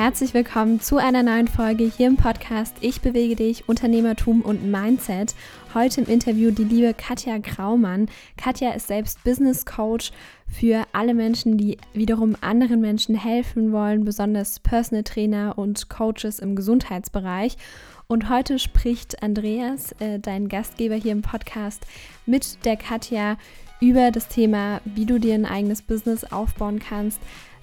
[0.00, 5.34] Herzlich willkommen zu einer neuen Folge hier im Podcast Ich bewege dich, Unternehmertum und Mindset.
[5.74, 8.08] Heute im Interview die liebe Katja Graumann.
[8.38, 10.10] Katja ist selbst Business Coach
[10.48, 16.56] für alle Menschen, die wiederum anderen Menschen helfen wollen, besonders Personal Trainer und Coaches im
[16.56, 17.58] Gesundheitsbereich.
[18.06, 21.86] Und heute spricht Andreas, äh, dein Gastgeber hier im Podcast,
[22.24, 23.36] mit der Katja
[23.82, 27.20] über das Thema, wie du dir ein eigenes Business aufbauen kannst,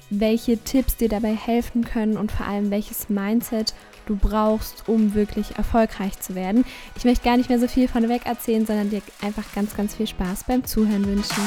[0.09, 3.73] welche Tipps dir dabei helfen können und vor allem welches Mindset
[4.05, 6.66] du brauchst, um wirklich erfolgreich zu werden.
[6.95, 10.07] Ich möchte gar nicht mehr so viel vorneweg erzählen, sondern dir einfach ganz, ganz viel
[10.07, 11.43] Spaß beim Zuhören wünschen.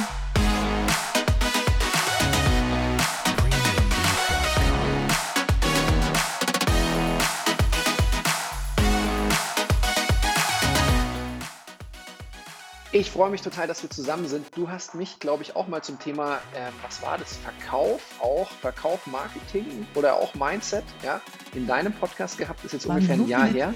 [12.93, 14.49] Ich freue mich total, dass wir zusammen sind.
[14.57, 17.37] Du hast mich, glaube ich, auch mal zum Thema, äh, was war das?
[17.37, 21.21] Verkauf, auch Verkauf, Marketing oder auch Mindset, ja,
[21.55, 22.65] in deinem Podcast gehabt.
[22.65, 23.75] Ist jetzt War ungefähr ein Jahr her.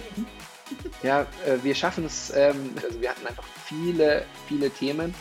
[1.05, 2.33] Ja, äh, wir schaffen es.
[2.35, 5.15] Ähm, also wir hatten einfach viele, viele Themen.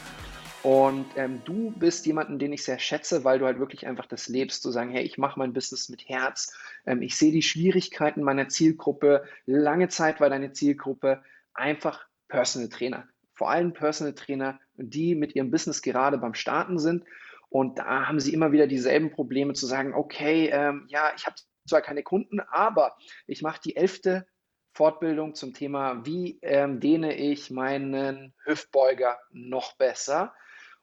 [0.64, 4.28] Und ähm, du bist jemanden, den ich sehr schätze, weil du halt wirklich einfach das
[4.28, 6.52] lebst, zu sagen, hey, ich mache mein Business mit Herz.
[6.88, 9.24] Ähm, ich sehe die Schwierigkeiten meiner Zielgruppe.
[9.46, 11.22] Lange Zeit war deine Zielgruppe
[11.54, 17.04] einfach Personal Trainer vor allem Personal Trainer, die mit ihrem Business gerade beim Starten sind.
[17.50, 21.36] Und da haben sie immer wieder dieselben Probleme zu sagen, okay, ähm, ja, ich habe
[21.68, 22.96] zwar keine Kunden, aber
[23.28, 24.26] ich mache die elfte
[24.74, 30.34] Fortbildung zum Thema, wie ähm, dehne ich meinen Hüftbeuger noch besser.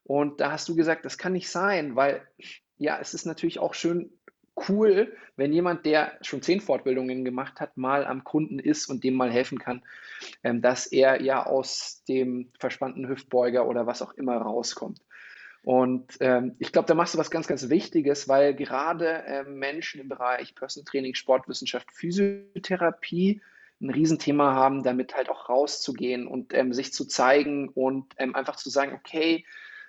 [0.05, 2.27] Und da hast du gesagt, das kann nicht sein, weil
[2.77, 4.20] ja, es ist natürlich auch schön
[4.69, 9.15] cool, wenn jemand, der schon zehn Fortbildungen gemacht hat, mal am Kunden ist und dem
[9.15, 9.83] mal helfen kann,
[10.43, 15.01] ähm, dass er ja aus dem verspannten Hüftbeuger oder was auch immer rauskommt.
[15.63, 20.01] Und ähm, ich glaube, da machst du was ganz, ganz Wichtiges, weil gerade äh, Menschen
[20.01, 23.43] im Bereich Personal Training, Sportwissenschaft, Physiotherapie
[23.83, 28.57] ein Riesenthema haben, damit halt auch rauszugehen und ähm, sich zu zeigen und ähm, einfach
[28.57, 29.45] zu sagen, okay,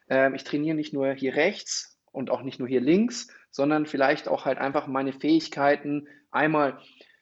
[0.09, 4.27] ähm, ich trainiere nicht nur hier rechts und auch nicht nur hier links, sondern vielleicht
[4.27, 6.79] auch halt einfach meine Fähigkeiten einmal,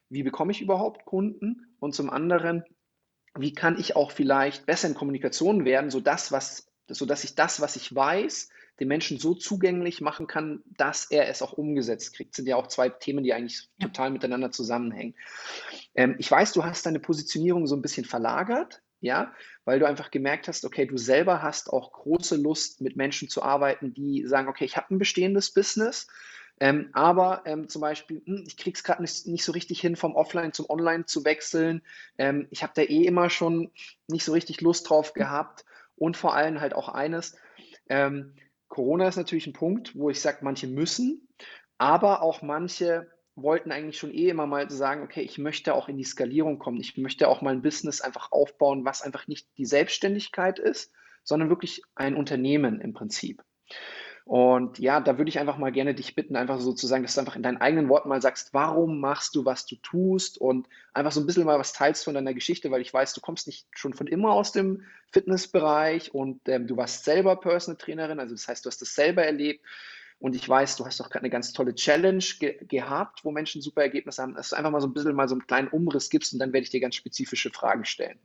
[0.09, 2.63] wie bekomme ich überhaupt Kunden und zum anderen,
[3.37, 7.75] wie kann ich auch vielleicht besser in Kommunikation werden, sodass, was, sodass ich das, was
[7.75, 12.31] ich weiß, den Menschen so zugänglich machen kann, dass er es auch umgesetzt kriegt.
[12.31, 15.15] Das sind ja auch zwei Themen, die eigentlich total miteinander zusammenhängen.
[15.95, 19.33] Ähm, ich weiß, du hast deine Positionierung so ein bisschen verlagert, ja,
[19.65, 23.43] weil du einfach gemerkt hast, okay, du selber hast auch große Lust, mit Menschen zu
[23.43, 26.07] arbeiten, die sagen, okay, ich habe ein bestehendes Business,
[26.59, 29.95] ähm, aber ähm, zum Beispiel, hm, ich kriege es gerade nicht, nicht so richtig hin,
[29.95, 31.81] vom Offline zum Online zu wechseln.
[32.17, 33.71] Ähm, ich habe da eh immer schon
[34.07, 35.63] nicht so richtig Lust drauf gehabt.
[35.95, 37.37] Und vor allem halt auch eines,
[37.87, 38.35] ähm,
[38.67, 41.27] Corona ist natürlich ein Punkt, wo ich sage, manche müssen,
[41.77, 43.09] aber auch manche
[43.41, 46.79] wollten eigentlich schon eh immer mal sagen, okay, ich möchte auch in die Skalierung kommen.
[46.79, 50.91] Ich möchte auch mal ein Business einfach aufbauen, was einfach nicht die Selbstständigkeit ist,
[51.23, 53.43] sondern wirklich ein Unternehmen im Prinzip.
[54.29, 57.35] Und ja, da würde ich einfach mal gerne dich bitten, einfach sozusagen, dass du einfach
[57.35, 61.19] in deinen eigenen Worten mal sagst, warum machst du, was du tust und einfach so
[61.19, 63.95] ein bisschen mal was teilst von deiner Geschichte, weil ich weiß, du kommst nicht schon
[63.95, 68.65] von immer aus dem Fitnessbereich und ähm, du warst selber Personal Trainerin, also das heißt,
[68.65, 69.65] du hast das selber erlebt.
[70.19, 73.61] Und ich weiß, du hast auch gerade eine ganz tolle Challenge ge gehabt, wo Menschen
[73.61, 76.09] super Ergebnisse haben, dass du einfach mal so ein bisschen mal so einen kleinen Umriss
[76.09, 78.19] gibst und dann werde ich dir ganz spezifische Fragen stellen.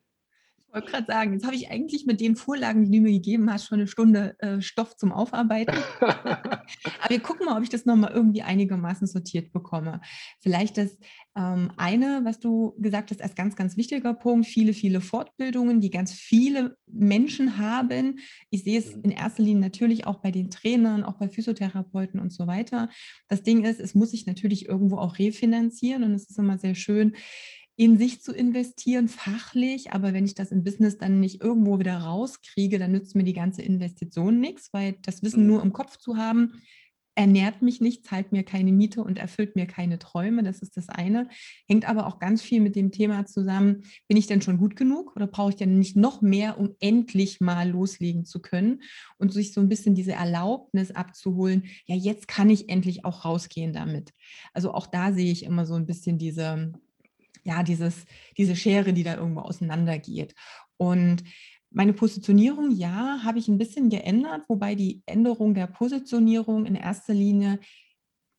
[0.75, 3.49] Ich wollte gerade sagen, jetzt habe ich eigentlich mit den Vorlagen, die du mir gegeben
[3.49, 5.77] hast, schon eine Stunde äh, Stoff zum Aufarbeiten.
[6.01, 6.65] Aber
[7.11, 10.01] wir gucken mal, ob ich das nochmal irgendwie einigermaßen sortiert bekomme.
[10.41, 10.99] Vielleicht das
[11.37, 15.91] ähm, eine, was du gesagt hast, als ganz, ganz wichtiger Punkt, viele, viele Fortbildungen, die
[15.91, 18.19] ganz viele Menschen haben.
[18.51, 19.03] Ich sehe es mhm.
[19.05, 22.89] in erster Linie natürlich auch bei den Trainern, auch bei Physiotherapeuten und so weiter.
[23.29, 26.75] Das Ding ist, es muss sich natürlich irgendwo auch refinanzieren und es ist immer sehr
[26.75, 27.15] schön,
[27.77, 31.99] in sich zu investieren, fachlich, aber wenn ich das im Business dann nicht irgendwo wieder
[31.99, 35.49] rauskriege, dann nützt mir die ganze Investition nichts, weil das Wissen mhm.
[35.49, 36.53] nur im Kopf zu haben,
[37.17, 40.43] ernährt mich nicht, zahlt mir keine Miete und erfüllt mir keine Träume.
[40.43, 41.29] Das ist das eine.
[41.69, 45.15] Hängt aber auch ganz viel mit dem Thema zusammen, bin ich denn schon gut genug
[45.15, 48.83] oder brauche ich denn nicht noch mehr, um endlich mal loslegen zu können
[49.19, 53.73] und sich so ein bisschen diese Erlaubnis abzuholen, ja, jetzt kann ich endlich auch rausgehen
[53.73, 54.13] damit.
[54.53, 56.73] Also auch da sehe ich immer so ein bisschen diese,
[57.45, 58.05] ja, dieses,
[58.37, 60.35] diese Schere, die da irgendwo auseinandergeht.
[60.77, 61.23] Und
[61.71, 67.15] meine Positionierung, ja, habe ich ein bisschen geändert, wobei die Änderung der Positionierung in erster
[67.15, 67.59] Linie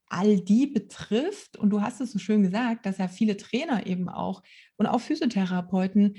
[0.07, 1.57] all die betrifft.
[1.57, 4.41] Und du hast es so schön gesagt, dass ja viele Trainer eben auch
[4.77, 6.15] und auch Physiotherapeuten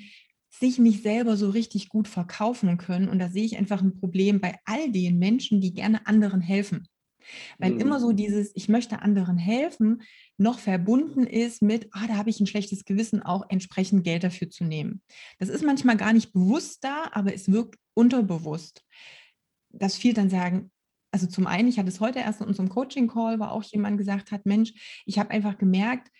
[0.50, 3.08] sich nicht selber so richtig gut verkaufen können.
[3.08, 6.88] Und da sehe ich einfach ein Problem bei all den Menschen, die gerne anderen helfen.
[7.58, 7.80] Weil mhm.
[7.80, 10.02] immer so dieses, ich möchte anderen helfen,
[10.38, 14.50] noch verbunden ist mit, ah, da habe ich ein schlechtes Gewissen, auch entsprechend Geld dafür
[14.50, 15.02] zu nehmen.
[15.38, 18.84] Das ist manchmal gar nicht bewusst da, aber es wirkt unterbewusst.
[19.70, 20.70] Dass viel dann sagen,
[21.12, 24.32] also zum einen, ich hatte es heute erst in unserem Coaching-Call, wo auch jemand gesagt
[24.32, 26.10] hat, Mensch, ich habe einfach gemerkt,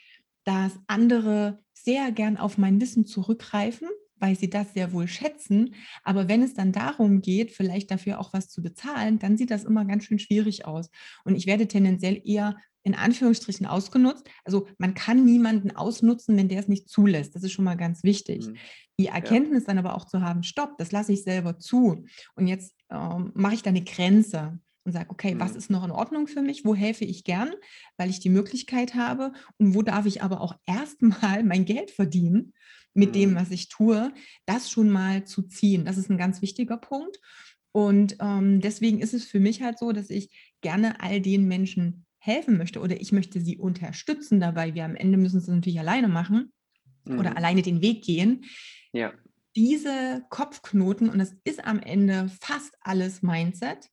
[0.45, 3.89] dass andere sehr gern auf mein Wissen zurückgreifen,
[4.19, 5.75] weil sie das sehr wohl schätzen.
[6.03, 9.65] Aber wenn es dann darum geht, vielleicht dafür auch was zu bezahlen, dann sieht das
[9.65, 10.91] immer ganz schön schwierig aus.
[11.25, 14.29] Und ich werde tendenziell eher in Anführungsstrichen ausgenutzt.
[14.45, 17.35] Also man kann niemanden ausnutzen, wenn der es nicht zulässt.
[17.35, 18.47] Das ist schon mal ganz wichtig.
[18.47, 18.57] Mhm.
[19.01, 19.67] Die Erkenntnis ja.
[19.67, 22.07] dann aber auch zu haben, stopp, das lasse ich selber zu.
[22.37, 25.41] Und jetzt ähm, mache ich da eine Grenze und sage, okay, mhm.
[25.41, 26.65] was ist noch in Ordnung für mich?
[26.65, 27.51] Wo helfe ich gern,
[27.97, 29.33] weil ich die Möglichkeit habe?
[29.59, 32.53] Und wo darf ich aber auch erstmal mein Geld verdienen
[32.97, 33.15] mit mhm.
[33.15, 34.13] dem, was ich tue?
[34.47, 35.85] Das schon mal zu ziehen.
[35.85, 37.19] Das ist ein ganz wichtiger Punkt.
[37.73, 40.31] Und ähm, deswegen ist es für mich halt so, dass ich
[40.63, 44.75] gerne all den Menschen helfen möchte oder ich möchte sie unterstützen dabei.
[44.75, 46.53] Wir am Ende müssen es natürlich alleine machen
[47.05, 47.19] mhm.
[47.19, 48.45] oder alleine den Weg gehen.
[48.93, 49.13] Ja.
[49.55, 53.91] Diese Kopfknoten, und das ist am Ende fast alles Mindset,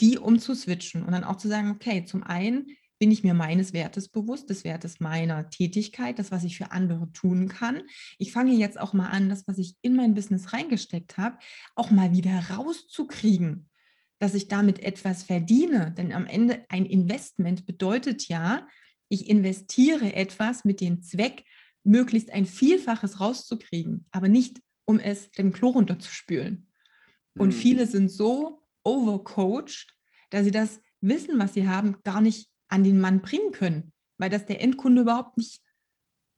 [0.00, 2.66] die umzuswitchen und dann auch zu sagen, okay, zum einen
[3.00, 7.10] bin ich mir meines Wertes bewusst, des Wertes meiner Tätigkeit, das, was ich für andere
[7.12, 7.82] tun kann.
[8.18, 11.38] Ich fange jetzt auch mal an, das, was ich in mein Business reingesteckt habe,
[11.74, 13.70] auch mal wieder rauszukriegen,
[14.18, 15.92] dass ich damit etwas verdiene.
[15.96, 18.68] Denn am Ende ein Investment bedeutet ja,
[19.08, 21.44] ich investiere etwas mit dem Zweck,
[21.82, 26.68] möglichst ein Vielfaches rauszukriegen, aber nicht, um es dem Klo runterzuspülen.
[27.38, 27.58] Und mhm.
[27.58, 29.96] viele sind so overcoached,
[30.28, 34.30] dass sie das Wissen, was sie haben, gar nicht an den Mann bringen können, weil
[34.30, 35.60] das der Endkunde überhaupt nicht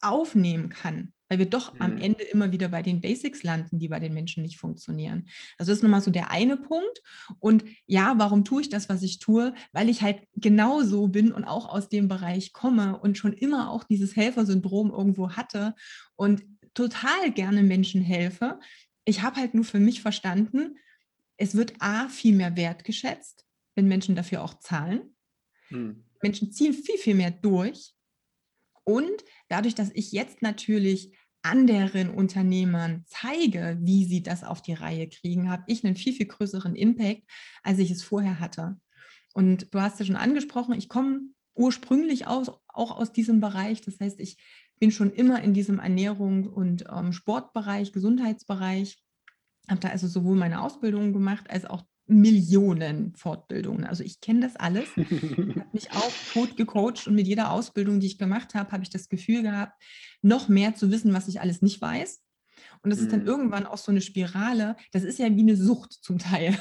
[0.00, 1.82] aufnehmen kann, weil wir doch mhm.
[1.82, 5.28] am Ende immer wieder bei den Basics landen, die bei den Menschen nicht funktionieren.
[5.56, 7.02] Also das ist nochmal so der eine Punkt.
[7.38, 9.54] Und ja, warum tue ich das, was ich tue?
[9.72, 13.70] Weil ich halt genau so bin und auch aus dem Bereich komme und schon immer
[13.70, 15.74] auch dieses Helfersyndrom irgendwo hatte
[16.16, 16.42] und
[16.74, 18.58] total gerne Menschen helfe.
[19.04, 20.76] Ich habe halt nur für mich verstanden,
[21.36, 25.14] es wird A, viel mehr wertgeschätzt, wenn Menschen dafür auch zahlen.
[25.68, 26.04] Hm.
[26.22, 27.94] Menschen ziehen viel, viel mehr durch.
[28.84, 35.08] Und dadurch, dass ich jetzt natürlich anderen Unternehmern zeige, wie sie das auf die Reihe
[35.08, 37.22] kriegen, habe ich einen viel, viel größeren Impact,
[37.62, 38.76] als ich es vorher hatte.
[39.34, 41.20] Und du hast ja schon angesprochen, ich komme
[41.54, 43.80] ursprünglich aus, auch aus diesem Bereich.
[43.82, 44.36] Das heißt, ich
[44.78, 49.02] bin schon immer in diesem Ernährung- und ähm, Sportbereich, Gesundheitsbereich
[49.68, 53.84] habe da also sowohl meine Ausbildung gemacht als auch Millionen Fortbildungen.
[53.84, 54.88] Also ich kenne das alles.
[54.96, 58.82] Ich habe mich auch tot gecoacht und mit jeder Ausbildung, die ich gemacht habe, habe
[58.82, 59.80] ich das Gefühl gehabt,
[60.20, 62.22] noch mehr zu wissen, was ich alles nicht weiß.
[62.82, 63.26] Und das ist dann mhm.
[63.26, 64.76] irgendwann auch so eine Spirale.
[64.90, 66.58] Das ist ja wie eine Sucht zum Teil.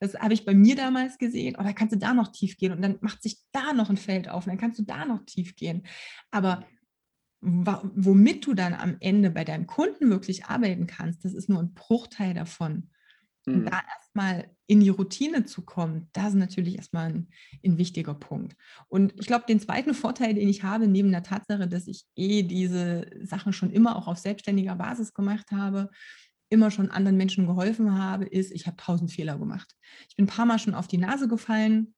[0.00, 1.56] Das habe ich bei mir damals gesehen.
[1.56, 3.96] Oder oh, kannst du da noch tief gehen und dann macht sich da noch ein
[3.96, 5.86] Feld auf und dann kannst du da noch tief gehen.
[6.30, 6.64] Aber
[7.40, 11.74] womit du dann am Ende bei deinem Kunden wirklich arbeiten kannst, das ist nur ein
[11.74, 12.90] Bruchteil davon.
[13.46, 13.54] Mhm.
[13.54, 13.80] Und da
[14.12, 17.28] erstmal in die Routine zu kommen, das ist natürlich erstmal ein,
[17.64, 18.56] ein wichtiger Punkt.
[18.88, 22.42] Und ich glaube, den zweiten Vorteil, den ich habe, neben der Tatsache, dass ich eh
[22.42, 25.90] diese Sachen schon immer auch auf selbstständiger Basis gemacht habe,
[26.50, 29.74] immer schon anderen Menschen geholfen habe, ist, ich habe tausend Fehler gemacht.
[30.10, 31.94] Ich bin ein paar Mal schon auf die Nase gefallen,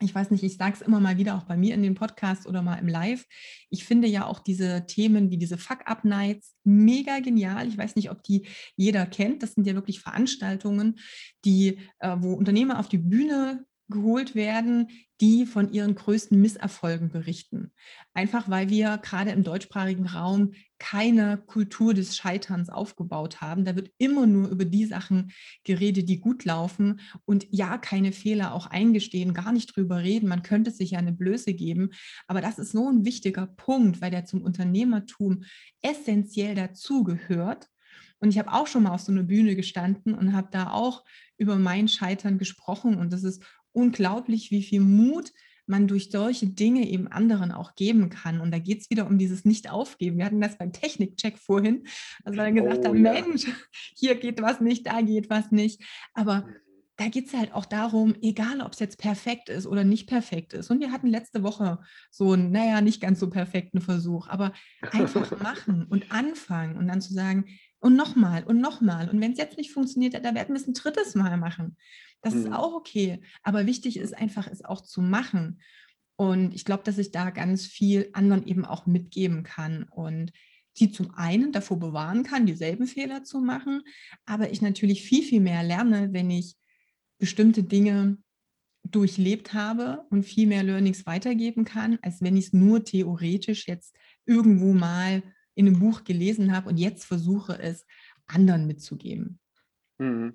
[0.00, 2.46] ich weiß nicht, ich sage es immer mal wieder auch bei mir in den Podcasts
[2.46, 3.26] oder mal im Live.
[3.70, 7.68] Ich finde ja auch diese Themen wie diese Fuck-Up-Nights mega genial.
[7.68, 9.42] Ich weiß nicht, ob die jeder kennt.
[9.42, 10.98] Das sind ja wirklich Veranstaltungen,
[11.44, 14.88] die, äh, wo Unternehmer auf die Bühne geholt werden,
[15.20, 17.72] die von ihren größten Misserfolgen berichten.
[18.14, 23.64] Einfach weil wir gerade im deutschsprachigen Raum keine Kultur des Scheiterns aufgebaut haben.
[23.64, 25.32] Da wird immer nur über die Sachen
[25.64, 30.28] geredet, die gut laufen und ja, keine Fehler auch eingestehen, gar nicht drüber reden.
[30.28, 31.90] Man könnte sich ja eine Blöße geben.
[32.28, 35.42] Aber das ist so ein wichtiger Punkt, weil der zum Unternehmertum
[35.82, 37.68] essentiell dazugehört.
[38.20, 41.04] Und ich habe auch schon mal auf so einer Bühne gestanden und habe da auch
[41.36, 42.96] über mein Scheitern gesprochen.
[42.96, 43.44] Und das ist
[43.78, 45.32] unglaublich, wie viel Mut
[45.66, 48.40] man durch solche Dinge eben anderen auch geben kann.
[48.40, 50.18] Und da geht es wieder um dieses Nicht-Aufgeben.
[50.18, 51.86] Wir hatten das beim Technikcheck vorhin,
[52.24, 53.12] also wir dann gesagt oh, haben, ja.
[53.12, 53.46] Mensch,
[53.94, 55.82] hier geht was nicht, da geht was nicht.
[56.14, 56.48] Aber
[56.96, 60.52] da geht es halt auch darum, egal ob es jetzt perfekt ist oder nicht perfekt
[60.52, 60.68] ist.
[60.70, 61.78] Und wir hatten letzte Woche
[62.10, 64.52] so einen, naja, nicht ganz so perfekten Versuch, aber
[64.90, 67.44] einfach machen und anfangen und dann zu sagen,
[67.80, 69.08] und nochmal und nochmal.
[69.08, 71.76] Und wenn es jetzt nicht funktioniert, dann werden wir es ein drittes Mal machen.
[72.20, 72.40] Das mhm.
[72.40, 73.20] ist auch okay.
[73.42, 75.60] Aber wichtig ist einfach, es auch zu machen.
[76.16, 80.32] Und ich glaube, dass ich da ganz viel anderen eben auch mitgeben kann und
[80.78, 83.82] sie zum einen davor bewahren kann, dieselben Fehler zu machen,
[84.24, 86.56] aber ich natürlich viel, viel mehr lerne, wenn ich
[87.18, 88.18] bestimmte Dinge
[88.84, 93.94] durchlebt habe und viel mehr Learnings weitergeben kann, als wenn ich es nur theoretisch jetzt
[94.24, 95.22] irgendwo mal
[95.58, 97.84] in einem Buch gelesen habe und jetzt versuche es
[98.28, 99.40] anderen mitzugeben.
[99.98, 100.34] Mhm.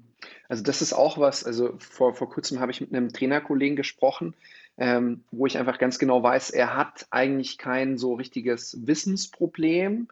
[0.50, 4.36] Also das ist auch was, also vor, vor kurzem habe ich mit einem Trainerkollegen gesprochen,
[4.77, 10.10] ähm, wo ich einfach ganz genau weiß, er hat eigentlich kein so richtiges Wissensproblem,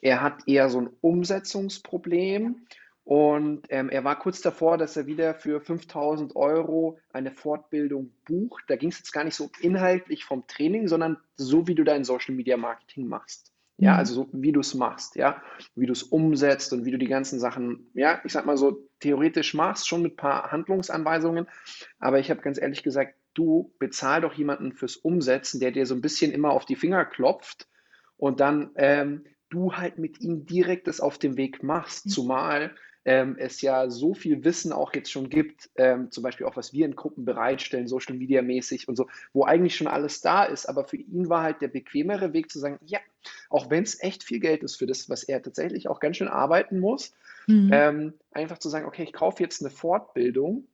[0.00, 2.66] er hat eher so ein Umsetzungsproblem
[3.04, 8.64] und ähm, er war kurz davor, dass er wieder für 5000 Euro eine Fortbildung bucht.
[8.66, 12.02] Da ging es jetzt gar nicht so inhaltlich vom Training, sondern so, wie du dein
[12.02, 13.52] Social Media Marketing machst.
[13.80, 13.98] Ja, mhm.
[13.98, 15.42] also so, wie du es machst, ja,
[15.74, 18.86] wie du es umsetzt und wie du die ganzen Sachen, ja, ich sag mal so
[19.00, 21.48] theoretisch machst, schon mit ein paar Handlungsanweisungen.
[21.98, 25.94] Aber ich habe ganz ehrlich gesagt, du bezahl doch jemanden fürs Umsetzen, der dir so
[25.94, 27.68] ein bisschen immer auf die Finger klopft
[28.18, 32.04] und dann ähm, du halt mit ihm direkt das auf dem Weg machst.
[32.04, 32.10] Mhm.
[32.10, 32.74] Zumal
[33.10, 36.72] ähm, es ja so viel Wissen auch jetzt schon gibt, ähm, zum Beispiel auch was
[36.72, 40.66] wir in Gruppen bereitstellen, Social Media mäßig und so, wo eigentlich schon alles da ist.
[40.66, 43.00] Aber für ihn war halt der bequemere Weg zu sagen, ja,
[43.48, 46.28] auch wenn es echt viel Geld ist für das, was er tatsächlich auch ganz schön
[46.28, 47.12] arbeiten muss,
[47.48, 47.70] mhm.
[47.72, 50.68] ähm, einfach zu sagen, okay, ich kaufe jetzt eine Fortbildung,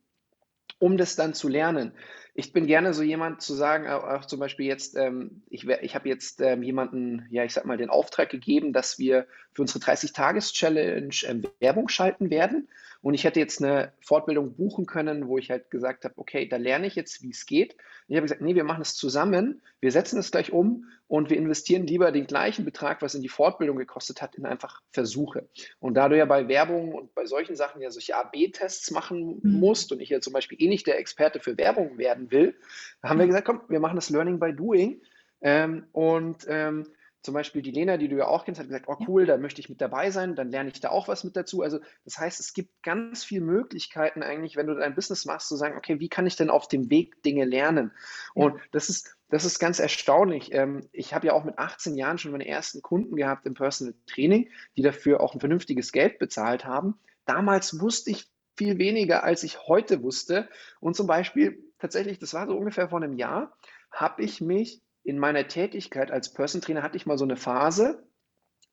[0.79, 1.93] um das dann zu lernen.
[2.35, 6.09] Ich bin gerne so jemand zu sagen, auch zum Beispiel jetzt, ähm, ich, ich habe
[6.09, 11.15] jetzt ähm, jemanden, ja, ich sag mal, den Auftrag gegeben, dass wir für unsere 30-Tages-Challenge
[11.25, 12.69] ähm, Werbung schalten werden.
[13.07, 16.57] Und ich hätte jetzt eine Fortbildung buchen können, wo ich halt gesagt habe, okay, da
[16.57, 17.75] lerne ich jetzt, wie es geht.
[17.75, 21.31] Und ich habe gesagt, nee, wir machen es zusammen, wir setzen es gleich um und
[21.31, 25.49] wir investieren lieber den gleichen Betrag, was in die Fortbildung gekostet hat, in einfach Versuche.
[25.79, 29.61] Und da du ja bei Werbung und bei solchen Sachen ja solche A-B-Tests machen mhm.
[29.61, 32.57] musst und ich ja zum Beispiel eh nicht der Experte für Werbung werden will,
[33.05, 35.01] haben wir gesagt, komm, wir machen das Learning by Doing.
[35.43, 36.89] Ähm, und ähm,
[37.27, 39.61] zum Beispiel die Lena, die du ja auch kennst, hat gesagt, oh cool, da möchte
[39.61, 41.61] ich mit dabei sein, dann lerne ich da auch was mit dazu.
[41.61, 45.57] Also das heißt, es gibt ganz viele Möglichkeiten eigentlich, wenn du dein Business machst, zu
[45.57, 47.91] sagen, okay, wie kann ich denn auf dem Weg Dinge lernen?
[48.33, 50.55] Und das ist, das ist ganz erstaunlich.
[50.55, 53.95] Ähm, ich habe ja auch mit 18 Jahren schon meine ersten Kunden gehabt im Personal
[54.07, 56.95] Training, die dafür auch ein vernünftiges Geld bezahlt haben.
[57.25, 60.49] Damals wusste ich viel weniger, als ich heute wusste.
[60.79, 63.57] Und zum Beispiel, tatsächlich, das war so ungefähr vor einem Jahr,
[63.91, 68.03] habe ich mich in meiner Tätigkeit als Person Trainer hatte ich mal so eine Phase,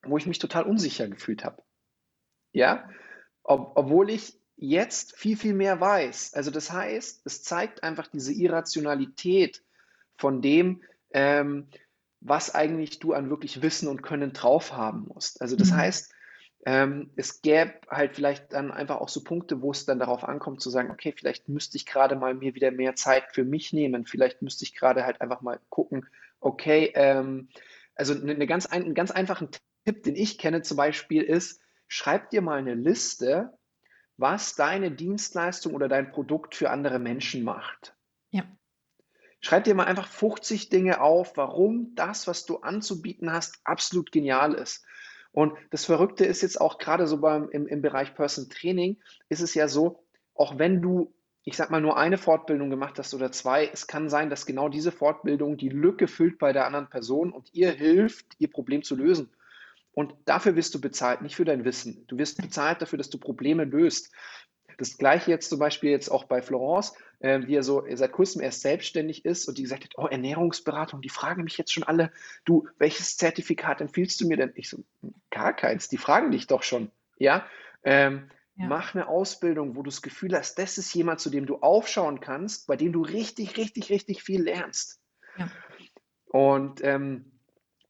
[0.02, 1.62] wo ich mich total unsicher gefühlt habe.
[2.52, 2.88] Ja,
[3.44, 6.34] Ob, obwohl ich jetzt viel, viel mehr weiß.
[6.34, 9.62] Also das heißt, es zeigt einfach diese Irrationalität
[10.16, 11.68] von dem, ähm,
[12.20, 15.40] was eigentlich du an wirklich Wissen und Können drauf haben musst.
[15.40, 15.76] Also das mhm.
[15.76, 16.14] heißt,
[16.66, 20.62] ähm, es gäbe halt vielleicht dann einfach auch so Punkte, wo es dann darauf ankommt
[20.62, 24.06] zu sagen, okay, vielleicht müsste ich gerade mal mir wieder mehr Zeit für mich nehmen,
[24.06, 26.06] vielleicht müsste ich gerade halt einfach mal gucken,
[26.44, 27.48] okay, ähm,
[27.94, 29.48] also eine, eine ganz ein, einen ganz einfachen
[29.84, 33.56] Tipp, den ich kenne zum Beispiel ist, schreib dir mal eine Liste,
[34.16, 37.96] was deine Dienstleistung oder dein Produkt für andere Menschen macht.
[38.30, 38.44] Ja.
[39.40, 44.54] Schreib dir mal einfach 50 Dinge auf, warum das, was du anzubieten hast, absolut genial
[44.54, 44.84] ist.
[45.32, 49.40] Und das Verrückte ist jetzt auch gerade so beim, im, im Bereich Person Training, ist
[49.40, 51.13] es ja so, auch wenn du
[51.44, 54.68] ich sag mal, nur eine Fortbildung gemacht hast oder zwei, es kann sein, dass genau
[54.68, 58.96] diese Fortbildung die Lücke füllt bei der anderen Person und ihr hilft, ihr Problem zu
[58.96, 59.30] lösen.
[59.92, 62.04] Und dafür wirst du bezahlt, nicht für dein Wissen.
[62.08, 64.10] Du wirst bezahlt dafür, dass du Probleme löst.
[64.78, 68.40] Das gleiche jetzt zum Beispiel jetzt auch bei Florence, äh, die ja so seit kurzem
[68.40, 72.10] erst selbstständig ist und die gesagt hat, oh, Ernährungsberatung, die fragen mich jetzt schon alle,
[72.44, 74.52] du, welches Zertifikat empfiehlst du mir denn?
[74.56, 74.82] Ich so,
[75.30, 76.90] gar keins, die fragen dich doch schon.
[77.18, 77.46] Ja,
[77.84, 78.66] ähm, ja.
[78.66, 82.20] Mach eine Ausbildung, wo du das Gefühl hast, das ist jemand, zu dem du aufschauen
[82.20, 85.00] kannst, bei dem du richtig, richtig, richtig viel lernst.
[85.36, 85.50] Ja.
[86.26, 87.32] Und ähm,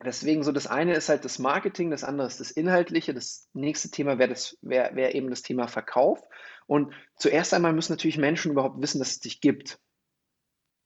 [0.03, 3.13] deswegen so das eine ist halt das Marketing, das andere ist das Inhaltliche.
[3.13, 6.23] Das nächste Thema wäre wär, wär eben das Thema Verkauf.
[6.67, 9.79] Und zuerst einmal müssen natürlich Menschen überhaupt wissen, dass es dich gibt.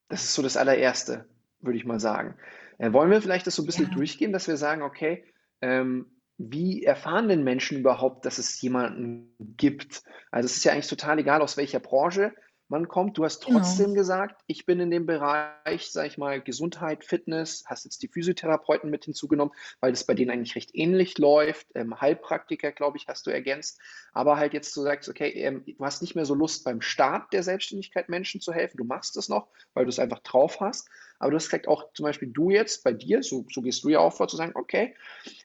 [0.08, 1.28] Das ist so das allererste,
[1.61, 2.37] würde ich mal sagen.
[2.78, 3.94] Äh, wollen wir vielleicht das so ein bisschen ja.
[3.94, 5.25] durchgehen, dass wir sagen, okay,
[5.61, 10.02] ähm, wie erfahren denn Menschen überhaupt, dass es jemanden gibt?
[10.30, 12.33] Also es ist ja eigentlich total egal, aus welcher Branche
[12.68, 13.16] man kommt.
[13.16, 13.59] Du hast genau.
[13.59, 13.97] trotzdem genau.
[13.97, 18.90] gesagt, ich bin in dem Bereich, sag ich mal, Gesundheit, Fitness, hast jetzt die Physiotherapeuten
[18.90, 21.66] mit hinzugenommen, weil das bei denen eigentlich recht ähnlich läuft.
[21.75, 23.80] Ähm, Heilpraktiker, glaube ich, hast du ergänzt.
[24.12, 27.33] Aber halt jetzt du sagst, okay, ähm, du hast nicht mehr so Lust beim Start
[27.33, 28.76] der Selbstständigkeit Menschen zu helfen.
[28.76, 30.88] Du machst es noch, weil du es einfach drauf hast.
[31.18, 33.88] Aber du hast gesagt, auch zum Beispiel du jetzt bei dir, so, so gehst du
[33.88, 34.94] ja auch vor, zu sagen, okay,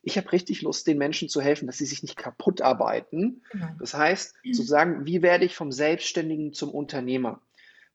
[0.04, 3.42] ich habe richtig Lust, den Menschen zu helfen, dass sie sich nicht kaputt arbeiten.
[3.52, 3.68] Genau.
[3.80, 7.42] Das heißt, zu sagen, wie werde ich vom Selbstständigen zum Unternehmer?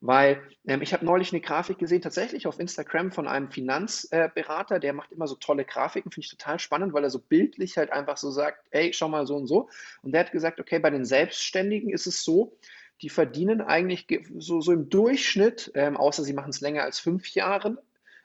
[0.00, 4.80] Weil ähm, ich habe neulich eine Grafik gesehen, tatsächlich auf Instagram von einem Finanzberater, äh,
[4.80, 7.90] der macht immer so tolle Grafiken, finde ich total spannend, weil er so bildlich halt
[7.90, 9.68] einfach so sagt, ey, schau mal so und so.
[10.02, 12.56] Und der hat gesagt, okay, bei den Selbstständigen ist es so,
[13.02, 14.07] die verdienen eigentlich
[14.38, 17.83] so, so im Durchschnitt, ähm, außer sie machen es länger als fünf Jahre,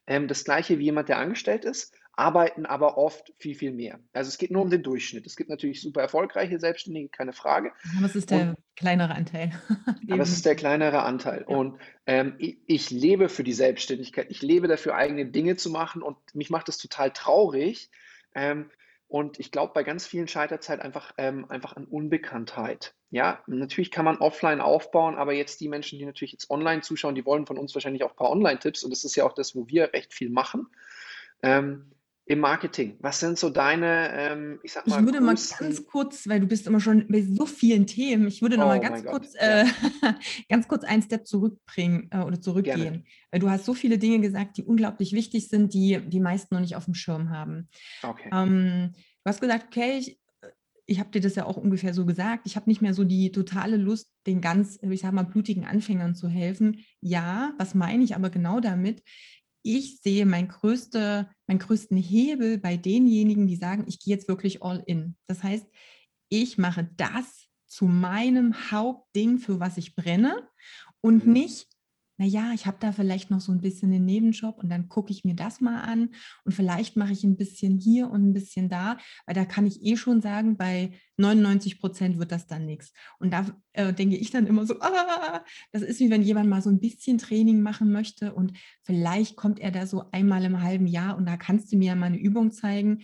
[0.08, 4.00] ähm, das gleiche wie jemand, der angestellt ist, arbeiten aber oft viel, viel mehr.
[4.13, 5.25] Also es geht nur um den Durchschnitt.
[5.25, 7.72] Es gibt natürlich super erfolgreiche Selbstständige, keine Frage.
[7.98, 9.51] Aber es ist der Und, kleinere Anteil.
[10.10, 11.46] aber es ist der kleinere Anteil.
[11.48, 11.56] Ja.
[11.56, 14.27] Und ähm, ich, ich, lebe für die Selbstständigkeit.
[14.30, 16.03] Ich lebe dafür, eigene Dinge zu machen.
[16.03, 17.89] Und mich macht es total traurig.
[19.13, 22.96] Und ich glaube, bei ganz vielen scheitert es halt einfach, ähm, einfach an Unbekanntheit.
[23.12, 27.13] Ja, natürlich kann man offline aufbauen, aber jetzt die Menschen, die natürlich jetzt online zuschauen,
[27.13, 28.84] die wollen von uns wahrscheinlich auch ein paar Online-Tipps.
[28.84, 30.65] Und das ist ja auch das, wo wir recht viel machen.
[31.43, 31.91] Ähm,
[32.25, 36.27] im Marketing, was sind so deine, ähm, ich sag mal, Ich würde mal ganz kurz,
[36.27, 39.03] weil du bist immer schon bei so vielen Themen, ich würde noch mal oh ganz
[39.03, 39.65] kurz, äh,
[40.50, 42.77] ganz kurz einen Step zurückbringen äh, oder zurückgehen.
[42.77, 43.03] Gerne.
[43.32, 46.62] Weil du hast so viele Dinge gesagt, die unglaublich wichtig sind, die die meisten noch
[46.62, 47.68] nicht auf dem Schirm haben.
[48.03, 48.30] Okay.
[48.34, 50.18] Ähm, du hast gesagt, okay, ich,
[50.86, 53.34] ich habe dir das ja auch ungefähr so gesagt, ich habe nicht mehr so die
[53.34, 56.86] totale Lust, den ganz, ich sag mal, blutigen Anfängern zu helfen.
[57.01, 59.03] Ja, was meine ich aber genau damit?
[59.63, 64.62] Ich sehe mein größte, meinen größten Hebel bei denjenigen, die sagen, ich gehe jetzt wirklich
[64.62, 65.15] all in.
[65.27, 65.65] Das heißt,
[66.29, 70.48] ich mache das zu meinem Hauptding, für was ich brenne
[71.01, 71.34] und mhm.
[71.34, 71.73] nicht
[72.24, 75.25] naja, ich habe da vielleicht noch so ein bisschen den Nebenjob und dann gucke ich
[75.25, 76.10] mir das mal an
[76.46, 79.84] und vielleicht mache ich ein bisschen hier und ein bisschen da, weil da kann ich
[79.84, 82.94] eh schon sagen, bei 99 Prozent wird das dann nichts.
[83.20, 86.62] Und da äh, denke ich dann immer so, ah, das ist wie wenn jemand mal
[86.62, 90.88] so ein bisschen Training machen möchte und vielleicht kommt er da so einmal im halben
[90.88, 93.03] Jahr und da kannst du mir ja mal eine Übung zeigen.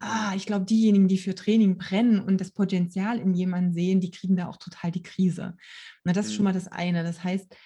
[0.00, 4.10] Ah, ich glaube, diejenigen, die für Training brennen und das Potenzial in jemanden sehen, die
[4.10, 5.56] kriegen da auch total die Krise.
[6.02, 6.48] Na, das ist schon mhm.
[6.48, 7.04] mal das eine.
[7.04, 7.56] Das heißt,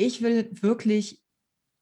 [0.00, 1.20] ich will wirklich,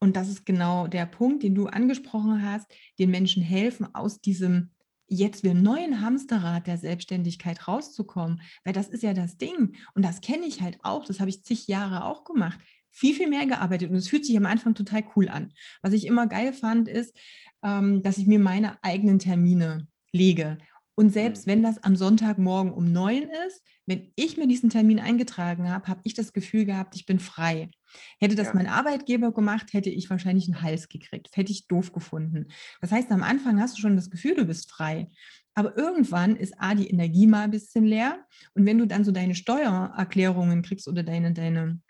[0.00, 2.66] und das ist genau der Punkt, den du angesprochen hast,
[2.98, 4.70] den Menschen helfen, aus diesem
[5.10, 9.74] jetzt wir neuen Hamsterrad der Selbstständigkeit rauszukommen, weil das ist ja das Ding.
[9.94, 12.60] Und das kenne ich halt auch, das habe ich zig Jahre auch gemacht,
[12.90, 13.90] viel, viel mehr gearbeitet.
[13.90, 15.52] Und es fühlt sich am Anfang total cool an.
[15.80, 17.16] Was ich immer geil fand, ist,
[17.62, 20.58] ähm, dass ich mir meine eigenen Termine lege
[20.98, 25.70] und selbst wenn das am Sonntagmorgen um neun ist, wenn ich mir diesen Termin eingetragen
[25.70, 27.70] habe, habe ich das Gefühl gehabt, ich bin frei.
[28.18, 28.54] Hätte das ja.
[28.54, 32.48] mein Arbeitgeber gemacht, hätte ich wahrscheinlich einen Hals gekriegt, hätte ich doof gefunden.
[32.80, 35.08] Das heißt, am Anfang hast du schon das Gefühl, du bist frei.
[35.54, 38.26] Aber irgendwann ist A, die Energie mal ein bisschen leer.
[38.54, 41.80] Und wenn du dann so deine Steuererklärungen kriegst oder deine, deine,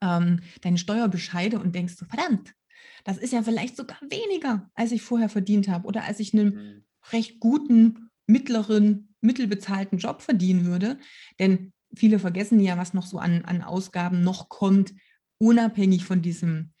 [0.00, 2.54] ähm, deine Steuerbescheide und denkst so, verdammt,
[3.02, 6.54] das ist ja vielleicht sogar weniger, als ich vorher verdient habe oder als ich einen
[6.54, 6.84] mhm.
[7.10, 10.98] recht guten mittleren, mittelbezahlten Job verdienen würde.
[11.38, 14.94] Denn viele vergessen ja, was noch so an, an Ausgaben noch kommt,
[15.38, 16.72] unabhängig von diesem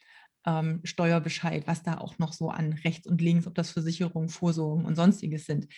[0.46, 4.84] ähm, Steuerbescheid, was da auch noch so an rechts und links, ob das Versicherungen, Vorsorgen
[4.84, 5.68] und sonstiges sind.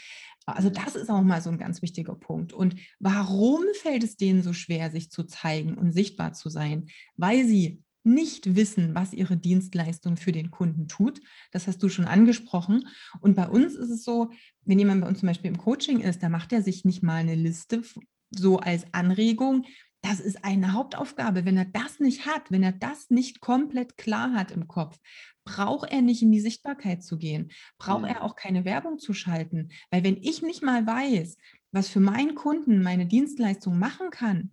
[0.46, 2.52] Also das ist auch mal so ein ganz wichtiger Punkt.
[2.52, 6.86] Und warum fällt es denen so schwer, sich zu zeigen und sichtbar zu sein?
[7.16, 11.20] Weil sie nicht wissen, was ihre Dienstleistung für den Kunden tut.
[11.52, 12.88] Das hast du schon angesprochen.
[13.20, 14.30] Und bei uns ist es so,
[14.64, 17.16] wenn jemand bei uns zum Beispiel im Coaching ist, da macht er sich nicht mal
[17.16, 17.82] eine Liste
[18.30, 19.66] so als Anregung.
[20.00, 21.44] Das ist eine Hauptaufgabe.
[21.44, 24.98] Wenn er das nicht hat, wenn er das nicht komplett klar hat im Kopf,
[25.44, 28.22] braucht er nicht in die Sichtbarkeit zu gehen, braucht er mhm.
[28.22, 29.70] auch keine Werbung zu schalten.
[29.90, 31.36] Weil wenn ich nicht mal weiß,
[31.72, 34.52] was für meinen Kunden meine Dienstleistung machen kann,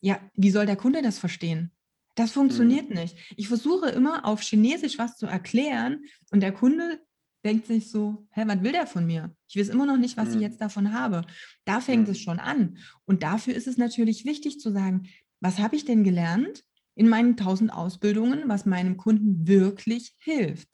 [0.00, 1.72] ja, wie soll der Kunde das verstehen?
[2.14, 2.96] Das funktioniert mhm.
[2.96, 3.16] nicht.
[3.36, 7.00] Ich versuche immer auf Chinesisch was zu erklären und der Kunde
[7.44, 9.34] denkt sich so, hä, was will der von mir?
[9.48, 10.34] Ich weiß immer noch nicht, was mhm.
[10.36, 11.22] ich jetzt davon habe.
[11.64, 12.12] Da fängt mhm.
[12.12, 12.78] es schon an.
[13.06, 15.08] Und dafür ist es natürlich wichtig zu sagen,
[15.40, 20.68] was habe ich denn gelernt in meinen tausend Ausbildungen, was meinem Kunden wirklich hilft?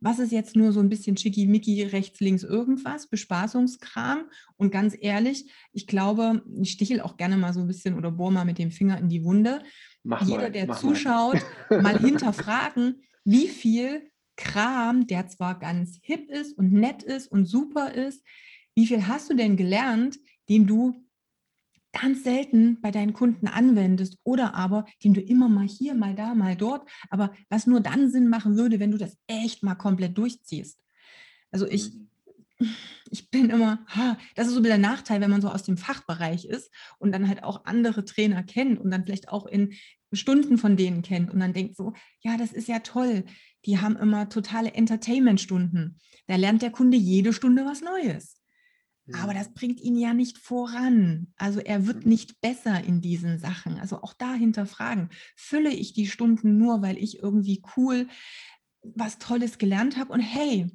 [0.00, 4.24] Was ist jetzt nur so ein bisschen schickimicki, rechts, links, irgendwas, Bespaßungskram?
[4.56, 8.32] Und ganz ehrlich, ich glaube, ich stichel auch gerne mal so ein bisschen oder bohr
[8.32, 9.62] mal mit dem Finger in die Wunde.
[10.02, 11.82] Mach jeder, mal, der zuschaut, mal.
[11.82, 17.92] mal hinterfragen, wie viel Kram, der zwar ganz hip ist und nett ist und super
[17.92, 18.24] ist,
[18.74, 21.04] wie viel hast du denn gelernt, den du
[21.92, 26.34] ganz selten bei deinen Kunden anwendest oder aber den du immer mal hier, mal da,
[26.34, 30.16] mal dort, aber was nur dann Sinn machen würde, wenn du das echt mal komplett
[30.16, 30.78] durchziehst.
[31.50, 32.09] Also ich, mhm
[33.10, 33.84] ich bin immer,
[34.34, 37.44] das ist so der Nachteil, wenn man so aus dem Fachbereich ist und dann halt
[37.44, 39.72] auch andere Trainer kennt und dann vielleicht auch in
[40.12, 43.24] Stunden von denen kennt und dann denkt so, ja, das ist ja toll.
[43.64, 45.98] Die haben immer totale Entertainment-Stunden.
[46.26, 48.40] Da lernt der Kunde jede Stunde was Neues.
[49.12, 51.28] Aber das bringt ihn ja nicht voran.
[51.36, 52.10] Also er wird mhm.
[52.10, 53.78] nicht besser in diesen Sachen.
[53.78, 58.06] Also auch dahinter fragen, fülle ich die Stunden nur, weil ich irgendwie cool
[58.82, 60.70] was Tolles gelernt habe und hey,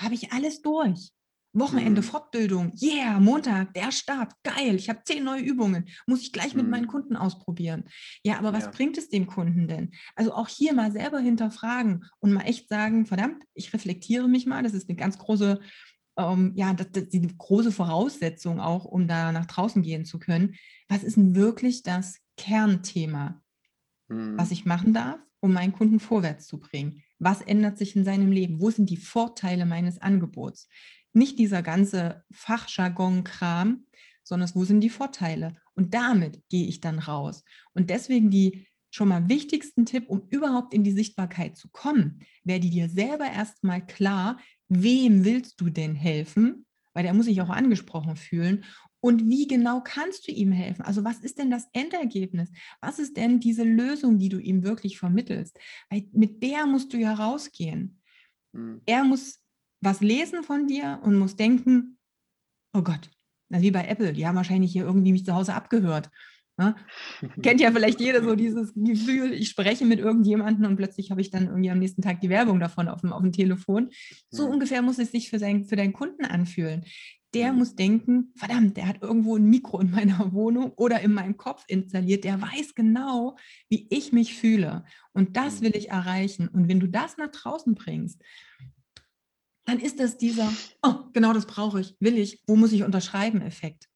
[0.00, 1.12] habe ich alles durch.
[1.52, 2.04] Wochenende mhm.
[2.04, 6.68] Fortbildung, yeah, Montag, der Start, geil, ich habe zehn neue Übungen, muss ich gleich mit
[6.68, 6.90] meinen mhm.
[6.90, 7.84] Kunden ausprobieren.
[8.22, 8.70] Ja, aber was ja.
[8.70, 9.90] bringt es dem Kunden denn?
[10.14, 14.62] Also auch hier mal selber hinterfragen und mal echt sagen, verdammt, ich reflektiere mich mal,
[14.62, 15.60] das ist eine ganz große,
[16.16, 20.54] ähm, ja, das, das, die große Voraussetzung auch, um da nach draußen gehen zu können.
[20.88, 23.42] Was ist denn wirklich das Kernthema,
[24.06, 24.38] mhm.
[24.38, 27.02] was ich machen darf, um meinen Kunden vorwärts zu bringen?
[27.20, 28.60] Was ändert sich in seinem Leben?
[28.60, 30.68] Wo sind die Vorteile meines Angebots?
[31.12, 33.86] Nicht dieser ganze Fachjargon-Kram,
[34.24, 35.54] sondern wo sind die Vorteile?
[35.74, 37.44] Und damit gehe ich dann raus.
[37.74, 42.68] Und deswegen die schon mal wichtigsten Tipp, um überhaupt in die Sichtbarkeit zu kommen, werde
[42.68, 46.66] dir selber erstmal klar, wem willst du denn helfen?
[46.92, 48.64] Weil der muss sich auch angesprochen fühlen.
[49.00, 50.82] Und wie genau kannst du ihm helfen?
[50.82, 52.50] Also was ist denn das Endergebnis?
[52.80, 55.58] Was ist denn diese Lösung, die du ihm wirklich vermittelst?
[55.88, 58.00] Weil mit der musst du ja rausgehen.
[58.52, 58.82] Mhm.
[58.86, 59.40] Er muss
[59.80, 61.98] was lesen von dir und muss denken,
[62.74, 63.10] oh Gott,
[63.48, 66.10] wie bei Apple, die haben wahrscheinlich hier irgendwie mich zu Hause abgehört.
[66.58, 66.76] Ne?
[67.42, 71.30] Kennt ja vielleicht jeder so dieses Gefühl, ich spreche mit irgendjemandem und plötzlich habe ich
[71.30, 73.90] dann irgendwie am nächsten Tag die Werbung davon auf dem, auf dem Telefon.
[74.28, 74.54] So mhm.
[74.54, 76.84] ungefähr muss es sich für, sein, für deinen Kunden anfühlen.
[77.34, 77.58] Der mhm.
[77.58, 81.64] muss denken, verdammt, der hat irgendwo ein Mikro in meiner Wohnung oder in meinem Kopf
[81.68, 82.24] installiert.
[82.24, 83.36] Der weiß genau,
[83.68, 84.84] wie ich mich fühle.
[85.12, 85.66] Und das mhm.
[85.66, 86.48] will ich erreichen.
[86.48, 88.22] Und wenn du das nach draußen bringst,
[89.64, 93.40] dann ist das dieser, oh, genau das brauche ich, will ich, wo muss ich unterschreiben,
[93.40, 93.88] Effekt.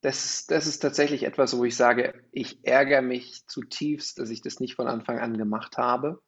[0.00, 4.60] Das, das ist tatsächlich etwas, wo ich sage, ich ärgere mich zutiefst, dass ich das
[4.60, 6.20] nicht von Anfang an gemacht habe.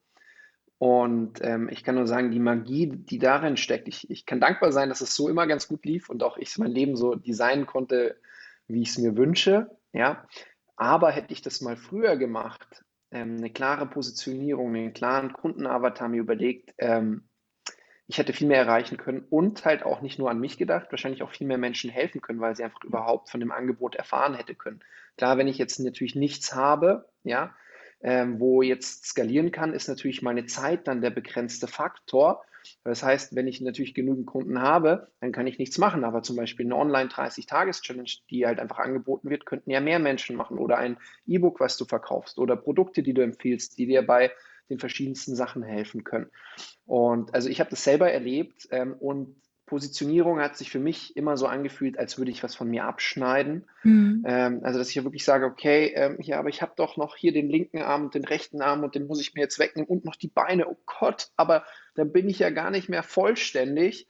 [0.78, 4.72] Und ähm, ich kann nur sagen, die Magie, die darin steckt, ich, ich kann dankbar
[4.72, 7.66] sein, dass es so immer ganz gut lief und auch ich mein Leben so designen
[7.66, 8.16] konnte,
[8.68, 9.70] wie ich es mir wünsche.
[9.92, 10.26] Ja,
[10.76, 16.20] aber hätte ich das mal früher gemacht, ähm, eine klare Positionierung, einen klaren Kundenavatar mir
[16.20, 17.28] überlegt, ähm,
[18.08, 21.22] ich hätte viel mehr erreichen können und halt auch nicht nur an mich gedacht, wahrscheinlich
[21.22, 24.54] auch viel mehr Menschen helfen können, weil sie einfach überhaupt von dem Angebot erfahren hätte
[24.54, 24.80] können.
[25.16, 27.54] Klar, wenn ich jetzt natürlich nichts habe, ja,
[28.06, 32.44] ähm, wo jetzt skalieren kann, ist natürlich meine Zeit dann der begrenzte Faktor.
[32.84, 36.04] Das heißt, wenn ich natürlich genügend Kunden habe, dann kann ich nichts machen.
[36.04, 40.58] Aber zum Beispiel eine Online-30-Tages-Challenge, die halt einfach angeboten wird, könnten ja mehr Menschen machen.
[40.58, 42.38] Oder ein E-Book, was du verkaufst.
[42.38, 44.30] Oder Produkte, die du empfiehlst, die dir bei
[44.70, 46.30] den verschiedensten Sachen helfen können.
[46.86, 49.34] Und also ich habe das selber erlebt ähm, und
[49.66, 53.64] Positionierung hat sich für mich immer so angefühlt, als würde ich was von mir abschneiden.
[53.82, 54.22] Mhm.
[54.24, 57.16] Ähm, also dass ich ja wirklich sage, okay, ähm, ja, aber ich habe doch noch
[57.16, 59.88] hier den linken Arm und den rechten Arm und den muss ich mir jetzt wegnehmen
[59.88, 60.68] und noch die Beine.
[60.68, 61.64] Oh Gott, aber
[61.96, 64.06] dann bin ich ja gar nicht mehr vollständig.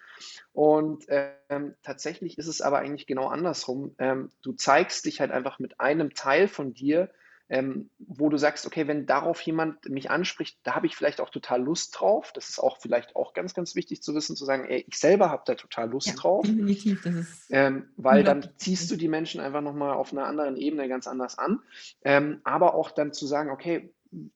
[0.52, 3.94] Und ähm, tatsächlich ist es aber eigentlich genau andersrum.
[3.98, 7.10] Ähm, du zeigst dich halt einfach mit einem Teil von dir,
[7.48, 11.30] ähm, wo du sagst, okay, wenn darauf jemand mich anspricht, da habe ich vielleicht auch
[11.30, 12.32] total Lust drauf.
[12.32, 15.30] Das ist auch vielleicht auch ganz, ganz wichtig zu wissen, zu sagen, ey, ich selber
[15.30, 16.44] habe da total Lust ja, drauf.
[16.44, 17.46] Definitiv, das ist.
[17.50, 21.38] Ähm, weil dann ziehst du die Menschen einfach nochmal auf einer anderen Ebene ganz anders
[21.38, 21.60] an.
[22.02, 23.92] Ähm, aber auch dann zu sagen, okay,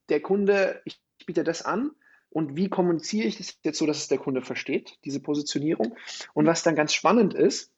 [0.08, 1.90] der Kunde, ich biete das an,
[2.32, 5.96] und wie kommuniziere ich das jetzt so, dass es der Kunde versteht, diese Positionierung.
[6.32, 7.72] Und was dann ganz spannend ist,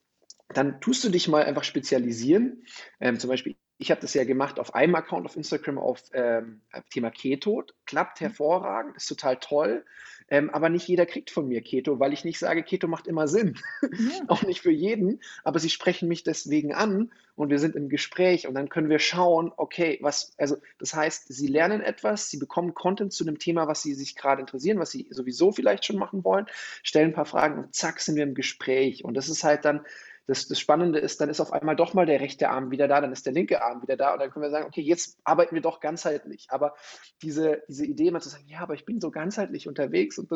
[0.52, 2.64] dann tust du dich mal einfach spezialisieren.
[3.00, 6.60] Ähm, zum Beispiel, ich habe das ja gemacht auf einem Account auf Instagram auf ähm,
[6.90, 7.64] Thema Keto.
[7.84, 8.26] Klappt mhm.
[8.26, 9.84] hervorragend, ist total toll.
[10.28, 13.26] Ähm, aber nicht jeder kriegt von mir Keto, weil ich nicht sage, Keto macht immer
[13.26, 13.58] Sinn.
[13.82, 13.88] Ja.
[14.28, 15.20] Auch nicht für jeden.
[15.42, 19.00] Aber sie sprechen mich deswegen an und wir sind im Gespräch und dann können wir
[19.00, 23.66] schauen, okay, was, also das heißt, sie lernen etwas, sie bekommen Content zu einem Thema,
[23.66, 26.46] was sie sich gerade interessieren, was sie sowieso vielleicht schon machen wollen,
[26.84, 29.04] stellen ein paar Fragen und zack, sind wir im Gespräch.
[29.04, 29.84] Und das ist halt dann
[30.26, 33.00] das, das Spannende ist, dann ist auf einmal doch mal der rechte Arm wieder da,
[33.00, 35.54] dann ist der linke Arm wieder da und dann können wir sagen, okay, jetzt arbeiten
[35.54, 36.46] wir doch ganzheitlich.
[36.50, 36.74] Aber
[37.22, 40.30] diese, diese Idee mal zu sagen, ja, aber ich bin so ganzheitlich unterwegs und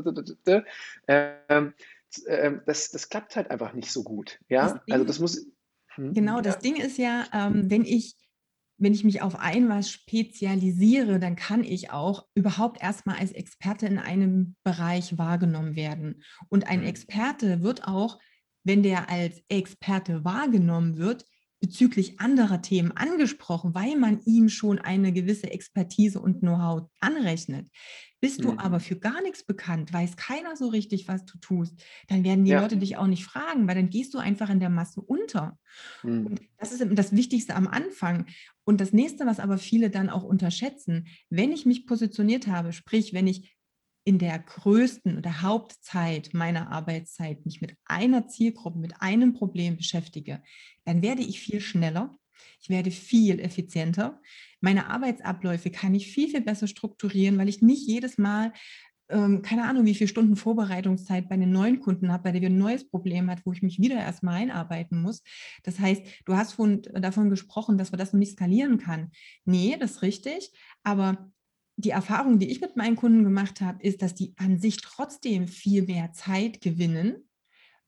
[1.07, 1.75] ähm,
[2.27, 4.39] ähm, das, das klappt halt einfach nicht so gut.
[4.49, 5.47] Ja, das also das muss.
[5.95, 6.61] Hm, genau, das ja.
[6.61, 8.17] Ding ist ja, ähm, wenn ich
[8.79, 13.87] wenn ich mich auf ein was spezialisiere, dann kann ich auch überhaupt erstmal als Experte
[13.87, 16.23] in einem Bereich wahrgenommen werden.
[16.51, 16.87] Und ein mhm.
[16.87, 18.19] Experte wird auch
[18.67, 21.25] wenn der als Experte wahrgenommen wird,
[21.61, 27.69] bezüglich anderer Themen angesprochen, weil man ihm schon eine gewisse Expertise und Know-how anrechnet.
[28.21, 28.59] Bist du mhm.
[28.59, 31.75] aber für gar nichts bekannt, weiß keiner so richtig, was du tust,
[32.09, 32.61] dann werden die ja.
[32.61, 35.59] Leute dich auch nicht fragen, weil dann gehst du einfach in der Masse unter.
[36.03, 36.27] Mhm.
[36.27, 38.27] Und das ist das Wichtigste am Anfang.
[38.65, 43.13] Und das nächste, was aber viele dann auch unterschätzen, wenn ich mich positioniert habe, sprich,
[43.13, 43.56] wenn ich
[44.07, 50.43] in der größten oder Hauptzeit meiner Arbeitszeit mich mit einer Zielgruppe, mit einem Problem beschäftige,
[50.85, 52.17] dann werde ich viel schneller,
[52.61, 54.21] ich werde viel effizienter.
[54.61, 58.53] Meine Arbeitsabläufe kann ich viel, viel besser strukturieren, weil ich nicht jedes Mal
[59.09, 62.51] ähm, keine Ahnung, wie viele Stunden Vorbereitungszeit bei einem neuen Kunden habe, bei dem wir
[62.51, 65.23] ein neues Problem hat, wo ich mich wieder erstmal einarbeiten muss.
[65.65, 69.11] Das heißt, du hast von, davon gesprochen, dass man das noch nicht skalieren kann.
[69.45, 70.53] Nee, das ist richtig.
[70.83, 71.31] Aber
[71.77, 75.47] die Erfahrung, die ich mit meinen Kunden gemacht habe, ist, dass die an sich trotzdem
[75.47, 77.29] viel mehr Zeit gewinnen,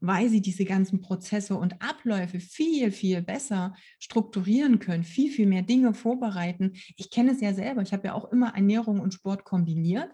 [0.01, 5.63] weil sie diese ganzen Prozesse und Abläufe viel, viel besser strukturieren können, viel, viel mehr
[5.63, 6.75] Dinge vorbereiten.
[6.97, 7.83] Ich kenne es ja selber.
[7.83, 10.11] Ich habe ja auch immer Ernährung und Sport kombiniert.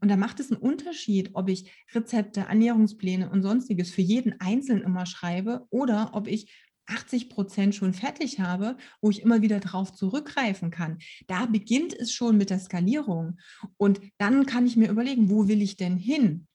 [0.00, 4.84] Und da macht es einen Unterschied, ob ich Rezepte, Ernährungspläne und sonstiges für jeden Einzelnen
[4.84, 6.52] immer schreibe oder ob ich
[6.86, 10.98] 80 Prozent schon fertig habe, wo ich immer wieder darauf zurückgreifen kann.
[11.26, 13.38] Da beginnt es schon mit der Skalierung.
[13.76, 16.46] Und dann kann ich mir überlegen, wo will ich denn hin?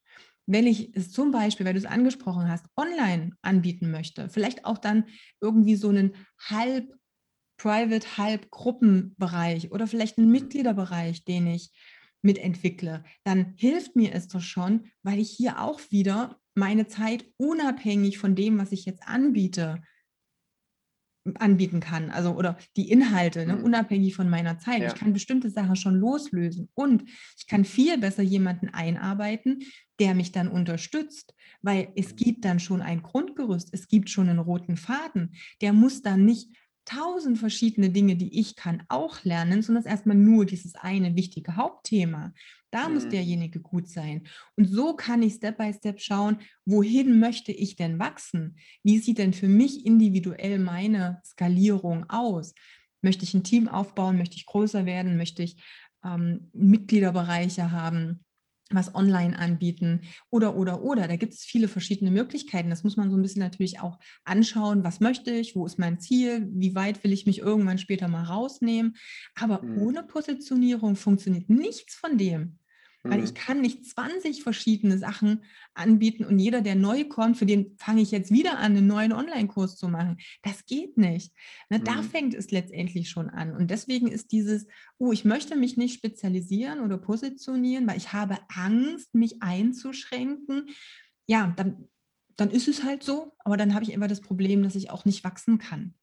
[0.47, 4.77] Wenn ich es zum Beispiel, weil du es angesprochen hast, online anbieten möchte, vielleicht auch
[4.77, 5.05] dann
[5.39, 6.93] irgendwie so einen halb
[7.57, 11.71] Private, halb Gruppenbereich oder vielleicht einen Mitgliederbereich, den ich
[12.23, 18.17] mitentwickle, dann hilft mir es doch schon, weil ich hier auch wieder meine Zeit unabhängig
[18.17, 19.81] von dem, was ich jetzt anbiete,
[21.35, 23.63] anbieten kann, also oder die Inhalte, ne, mhm.
[23.63, 24.81] unabhängig von meiner Zeit.
[24.81, 24.87] Ja.
[24.87, 27.03] Ich kann bestimmte Sachen schon loslösen und
[27.37, 29.63] ich kann viel besser jemanden einarbeiten,
[29.99, 32.15] der mich dann unterstützt, weil es mhm.
[32.15, 35.35] gibt dann schon ein Grundgerüst, es gibt schon einen roten Faden.
[35.61, 36.49] Der muss dann nicht
[36.85, 42.33] tausend verschiedene Dinge, die ich kann, auch lernen, sondern erstmal nur dieses eine wichtige Hauptthema.
[42.71, 42.95] Da mhm.
[42.95, 44.23] muss derjenige gut sein.
[44.55, 48.57] Und so kann ich Step by Step schauen, wohin möchte ich denn wachsen?
[48.83, 52.53] Wie sieht denn für mich individuell meine Skalierung aus?
[53.01, 54.17] Möchte ich ein Team aufbauen?
[54.17, 55.17] Möchte ich größer werden?
[55.17, 55.61] Möchte ich
[56.03, 58.23] ähm, Mitgliederbereiche haben?
[58.73, 61.07] was online anbieten oder, oder, oder.
[61.07, 62.69] Da gibt es viele verschiedene Möglichkeiten.
[62.69, 64.83] Das muss man so ein bisschen natürlich auch anschauen.
[64.83, 65.55] Was möchte ich?
[65.55, 66.47] Wo ist mein Ziel?
[66.51, 68.95] Wie weit will ich mich irgendwann später mal rausnehmen?
[69.35, 69.81] Aber mhm.
[69.81, 72.59] ohne Positionierung funktioniert nichts von dem.
[73.03, 73.35] Weil ich mhm.
[73.35, 78.11] kann nicht 20 verschiedene Sachen anbieten und jeder, der neu kommt, für den fange ich
[78.11, 80.17] jetzt wieder an, einen neuen Online-Kurs zu machen.
[80.43, 81.33] Das geht nicht.
[81.69, 81.83] Ne, mhm.
[81.83, 83.55] Da fängt es letztendlich schon an.
[83.55, 84.67] Und deswegen ist dieses,
[84.99, 90.69] oh, ich möchte mich nicht spezialisieren oder positionieren, weil ich habe Angst, mich einzuschränken.
[91.25, 91.89] Ja, dann,
[92.35, 95.05] dann ist es halt so, aber dann habe ich immer das Problem, dass ich auch
[95.05, 95.95] nicht wachsen kann.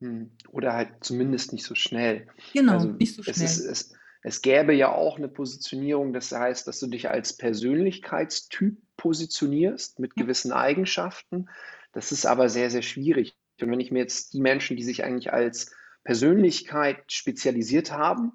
[0.00, 0.32] Hm.
[0.48, 2.26] Oder halt zumindest nicht so schnell.
[2.52, 3.34] Genau, also nicht so schnell.
[3.36, 7.36] Es ist, es, es gäbe ja auch eine Positionierung, das heißt, dass du dich als
[7.36, 11.48] Persönlichkeitstyp positionierst mit gewissen Eigenschaften.
[11.92, 13.36] Das ist aber sehr, sehr schwierig.
[13.60, 18.32] Und wenn ich mir jetzt die Menschen, die sich eigentlich als Persönlichkeit spezialisiert haben,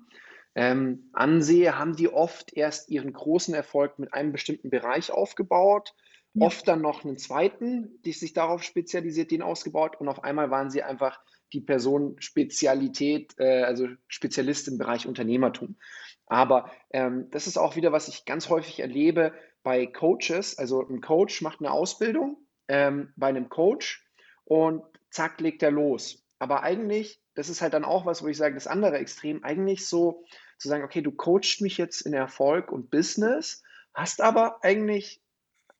[0.56, 5.94] ähm, ansehe, haben die oft erst ihren großen Erfolg mit einem bestimmten Bereich aufgebaut,
[6.34, 6.46] ja.
[6.46, 10.70] oft dann noch einen zweiten, die sich darauf spezialisiert, den ausgebaut und auf einmal waren
[10.70, 11.20] sie einfach
[11.54, 15.78] die Person Spezialität, äh, also Spezialist im Bereich Unternehmertum.
[16.26, 19.34] Aber ähm, das ist auch wieder, was ich ganz häufig erlebe
[19.64, 20.58] bei Coaches.
[20.58, 24.06] Also ein Coach macht eine Ausbildung ähm, bei einem Coach
[24.44, 26.26] und zack, legt er los.
[26.40, 29.88] Aber eigentlich, das ist halt dann auch was, wo ich sage, das andere Extrem, eigentlich
[29.88, 30.26] so
[30.58, 35.22] zu sagen, okay, du coachst mich jetzt in Erfolg und Business, hast aber eigentlich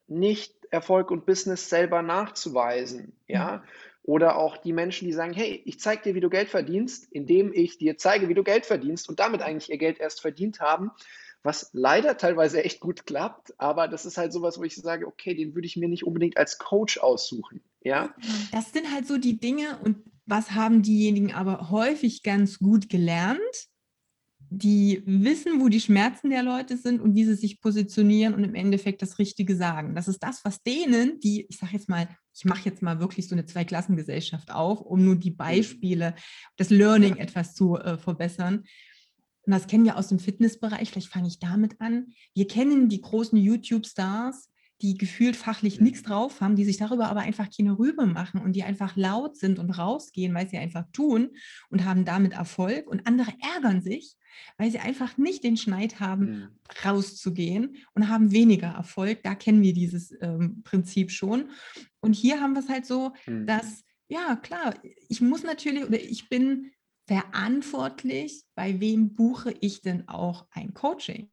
[0.08, 3.20] nicht Erfolg und Business selber nachzuweisen.
[3.28, 3.62] Ja, mhm.
[4.08, 7.52] Oder auch die Menschen, die sagen, hey, ich zeige dir, wie du Geld verdienst, indem
[7.54, 10.92] ich dir zeige, wie du Geld verdienst und damit eigentlich ihr Geld erst verdient haben,
[11.44, 15.36] was leider teilweise echt gut klappt, aber das ist halt sowas, wo ich sage, okay,
[15.36, 17.62] den würde ich mir nicht unbedingt als Coach aussuchen.
[17.82, 18.16] Ja?
[18.54, 23.68] Das sind halt so die Dinge und was haben diejenigen aber häufig ganz gut gelernt?
[24.50, 28.56] die wissen, wo die Schmerzen der Leute sind und wie sie sich positionieren und im
[28.56, 29.94] Endeffekt das Richtige sagen.
[29.94, 33.28] Das ist das, was denen, die, ich sage jetzt mal, ich mache jetzt mal wirklich
[33.28, 35.38] so eine Zweiklassengesellschaft auf, um nur die mhm.
[35.38, 36.14] Beispiele,
[36.56, 38.66] das Learning etwas zu äh, verbessern.
[39.42, 42.08] Und das kennen wir aus dem Fitnessbereich, vielleicht fange ich damit an.
[42.36, 47.22] Wir kennen die großen YouTube-Stars, die gefühlt fachlich nichts drauf haben, die sich darüber aber
[47.22, 51.32] einfach keine Rübe machen und die einfach laut sind und rausgehen, weil sie einfach tun
[51.70, 52.88] und haben damit Erfolg.
[52.88, 54.16] Und andere ärgern sich,
[54.58, 56.48] weil sie einfach nicht den Schneid haben, mhm.
[56.86, 59.24] rauszugehen und haben weniger Erfolg.
[59.24, 61.50] Da kennen wir dieses ähm, Prinzip schon.
[62.00, 63.48] Und hier haben wir es halt so, mhm.
[63.48, 64.76] dass, ja, klar,
[65.10, 66.72] ich muss natürlich oder ich bin
[67.08, 71.32] verantwortlich, bei wem buche ich denn auch ein Coaching?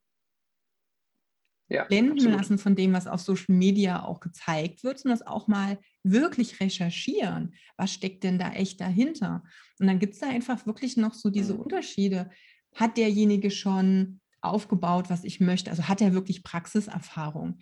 [1.74, 2.38] Ja, blenden absolut.
[2.38, 6.60] lassen von dem, was auf Social Media auch gezeigt wird, sondern das auch mal wirklich
[6.60, 7.54] recherchieren.
[7.76, 9.42] Was steckt denn da echt dahinter?
[9.78, 11.60] Und dann gibt es da einfach wirklich noch so diese mhm.
[11.60, 12.30] Unterschiede
[12.74, 15.70] hat derjenige schon aufgebaut, was ich möchte?
[15.70, 17.58] Also hat er wirklich Praxiserfahrung?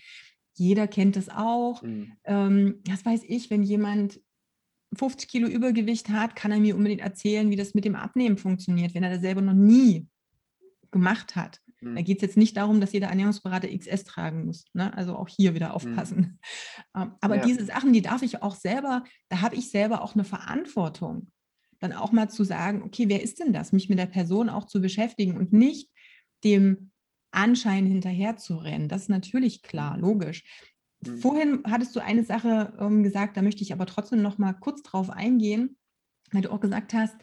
[0.55, 1.83] Jeder kennt es auch.
[1.83, 2.13] Mhm.
[2.25, 4.21] Ähm, das weiß ich, wenn jemand
[4.95, 8.95] 50 Kilo Übergewicht hat, kann er mir unbedingt erzählen, wie das mit dem Abnehmen funktioniert,
[8.95, 10.07] wenn er das selber noch nie
[10.91, 11.62] gemacht hat.
[11.83, 11.97] Mhm.
[11.97, 14.65] Da geht es jetzt nicht darum, dass jeder Ernährungsberater XS tragen muss.
[14.73, 14.97] Ne?
[14.97, 16.39] Also auch hier wieder aufpassen.
[16.95, 17.13] Mhm.
[17.21, 17.45] Aber ja.
[17.45, 21.31] diese Sachen, die darf ich auch selber, da habe ich selber auch eine Verantwortung.
[21.81, 23.73] Dann auch mal zu sagen, okay, wer ist denn das?
[23.73, 25.91] Mich mit der Person auch zu beschäftigen und nicht
[26.45, 26.93] dem
[27.33, 28.89] Anschein hinterher zu rennen.
[28.89, 30.45] Das ist natürlich klar, logisch.
[31.05, 31.19] Mhm.
[31.19, 34.83] Vorhin hattest du eine Sache ähm, gesagt, da möchte ich aber trotzdem noch mal kurz
[34.83, 35.77] drauf eingehen,
[36.31, 37.17] weil du auch gesagt hast,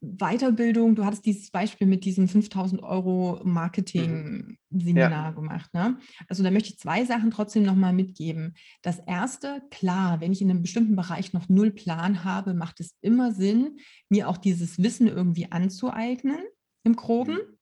[0.00, 5.30] Weiterbildung, du hattest dieses Beispiel mit diesem 5000 Euro Marketing-Seminar ja.
[5.32, 5.74] gemacht.
[5.74, 5.98] Ne?
[6.28, 8.54] Also da möchte ich zwei Sachen trotzdem nochmal mitgeben.
[8.82, 12.94] Das erste, klar, wenn ich in einem bestimmten Bereich noch null Plan habe, macht es
[13.00, 16.38] immer Sinn, mir auch dieses Wissen irgendwie anzueignen,
[16.84, 17.34] im Groben.
[17.34, 17.58] Mhm.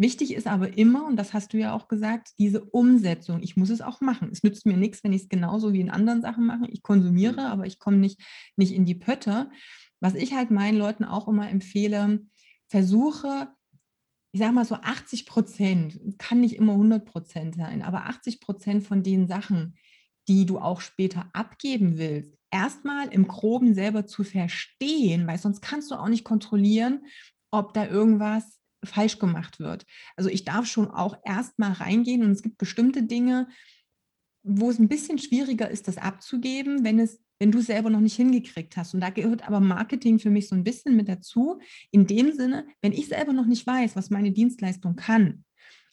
[0.00, 3.42] Wichtig ist aber immer, und das hast du ja auch gesagt, diese Umsetzung.
[3.42, 4.30] Ich muss es auch machen.
[4.32, 6.66] Es nützt mir nichts, wenn ich es genauso wie in anderen Sachen mache.
[6.70, 7.38] Ich konsumiere, mhm.
[7.40, 8.18] aber ich komme nicht,
[8.56, 9.50] nicht in die Pötte.
[10.00, 12.26] Was ich halt meinen Leuten auch immer empfehle,
[12.68, 13.48] versuche,
[14.32, 18.84] ich sage mal so 80 Prozent, kann nicht immer 100 Prozent sein, aber 80 Prozent
[18.86, 19.76] von den Sachen,
[20.28, 25.90] die du auch später abgeben willst, erstmal im Groben selber zu verstehen, weil sonst kannst
[25.90, 27.04] du auch nicht kontrollieren,
[27.50, 29.84] ob da irgendwas falsch gemacht wird.
[30.16, 33.48] Also ich darf schon auch erstmal reingehen und es gibt bestimmte Dinge,
[34.42, 38.16] wo es ein bisschen schwieriger ist, das abzugeben, wenn es wenn du selber noch nicht
[38.16, 38.94] hingekriegt hast.
[38.94, 41.58] Und da gehört aber Marketing für mich so ein bisschen mit dazu.
[41.90, 45.44] In dem Sinne, wenn ich selber noch nicht weiß, was meine Dienstleistung kann,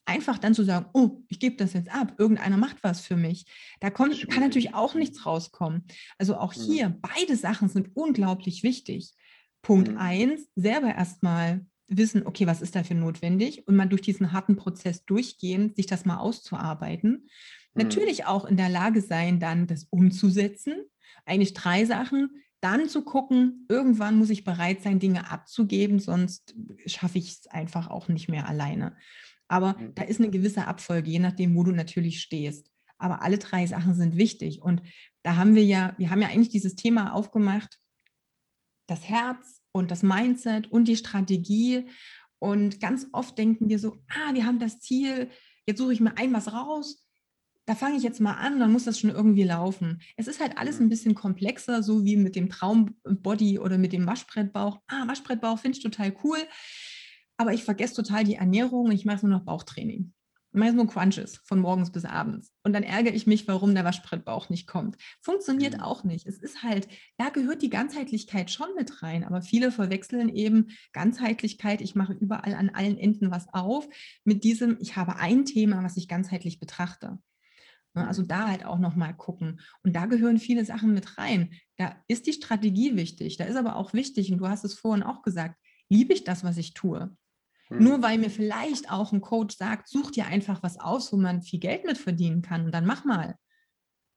[0.06, 3.46] einfach dann zu sagen, oh, ich gebe das jetzt ab, irgendeiner macht was für mich.
[3.80, 5.86] Da kommt, kann natürlich auch nichts rauskommen.
[6.18, 6.62] Also auch mhm.
[6.62, 9.14] hier, beide Sachen sind unglaublich wichtig.
[9.62, 9.98] Punkt mhm.
[9.98, 15.06] eins, selber erstmal wissen, okay, was ist dafür notwendig und mal durch diesen harten Prozess
[15.06, 17.12] durchgehen, sich das mal auszuarbeiten.
[17.74, 17.84] Mhm.
[17.84, 20.76] Natürlich auch in der Lage sein, dann das umzusetzen.
[21.26, 22.44] Eigentlich drei Sachen.
[22.62, 26.56] Dann zu gucken, irgendwann muss ich bereit sein, Dinge abzugeben, sonst
[26.88, 28.98] schaffe ich es einfach auch nicht mehr alleine.
[29.48, 29.94] Aber mhm.
[29.94, 32.72] da ist eine gewisse Abfolge, je nachdem, wo du natürlich stehst.
[32.98, 34.62] Aber alle drei Sachen sind wichtig.
[34.64, 34.82] Und
[35.22, 37.80] da haben wir ja, wir haben ja eigentlich dieses Thema aufgemacht,
[38.88, 41.86] das Herz, und das Mindset und die Strategie.
[42.40, 45.30] Und ganz oft denken wir so, ah, wir haben das Ziel,
[45.66, 47.07] jetzt suche ich mir ein was raus,
[47.68, 50.02] da fange ich jetzt mal an, dann muss das schon irgendwie laufen.
[50.16, 54.08] Es ist halt alles ein bisschen komplexer, so wie mit dem Traumbody oder mit dem
[54.08, 54.80] Waschbrettbauch.
[54.88, 56.40] Ah, Waschbrettbauch finde ich total cool,
[57.38, 60.14] aber ich vergesse total die Ernährung und ich mache nur noch Bauchtraining
[60.58, 62.52] meist nur Crunches von morgens bis abends.
[62.64, 64.98] Und dann ärgere ich mich, warum der Waschbrettbauch nicht kommt.
[65.22, 65.82] Funktioniert mhm.
[65.82, 66.26] auch nicht.
[66.26, 69.24] Es ist halt, da gehört die Ganzheitlichkeit schon mit rein.
[69.24, 73.88] Aber viele verwechseln eben Ganzheitlichkeit, ich mache überall an allen Enden was auf,
[74.24, 77.20] mit diesem, ich habe ein Thema, was ich ganzheitlich betrachte.
[77.98, 78.28] Ne, also mhm.
[78.28, 79.60] da halt auch nochmal gucken.
[79.84, 81.54] Und da gehören viele Sachen mit rein.
[81.78, 83.38] Da ist die Strategie wichtig.
[83.38, 85.56] Da ist aber auch wichtig, und du hast es vorhin auch gesagt,
[85.90, 87.16] liebe ich das, was ich tue?
[87.70, 87.84] Hm.
[87.84, 91.42] Nur weil mir vielleicht auch ein Coach sagt, such dir einfach was aus, wo man
[91.42, 93.36] viel Geld mit verdienen kann und dann mach mal.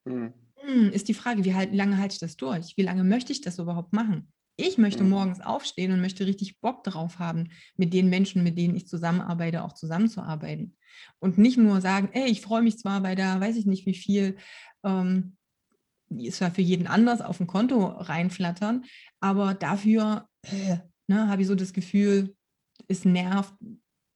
[0.07, 0.35] Hm.
[0.57, 2.77] Hm, ist die Frage, wie, halt, wie lange halte ich das durch?
[2.77, 4.31] Wie lange möchte ich das überhaupt machen?
[4.61, 5.11] Ich möchte hm.
[5.11, 9.65] morgens aufstehen und möchte richtig Bock darauf haben, mit den Menschen, mit denen ich zusammenarbeite,
[9.65, 10.77] auch zusammenzuarbeiten.
[11.19, 13.95] Und nicht nur sagen, ey, ich freue mich zwar bei der, weiß ich nicht wie
[13.95, 14.37] viel,
[14.85, 15.37] ähm,
[16.11, 18.85] ist zwar für jeden anders auf ein Konto reinflattern,
[19.21, 22.35] aber dafür äh, ne, habe ich so das Gefühl,
[22.89, 23.55] es nervt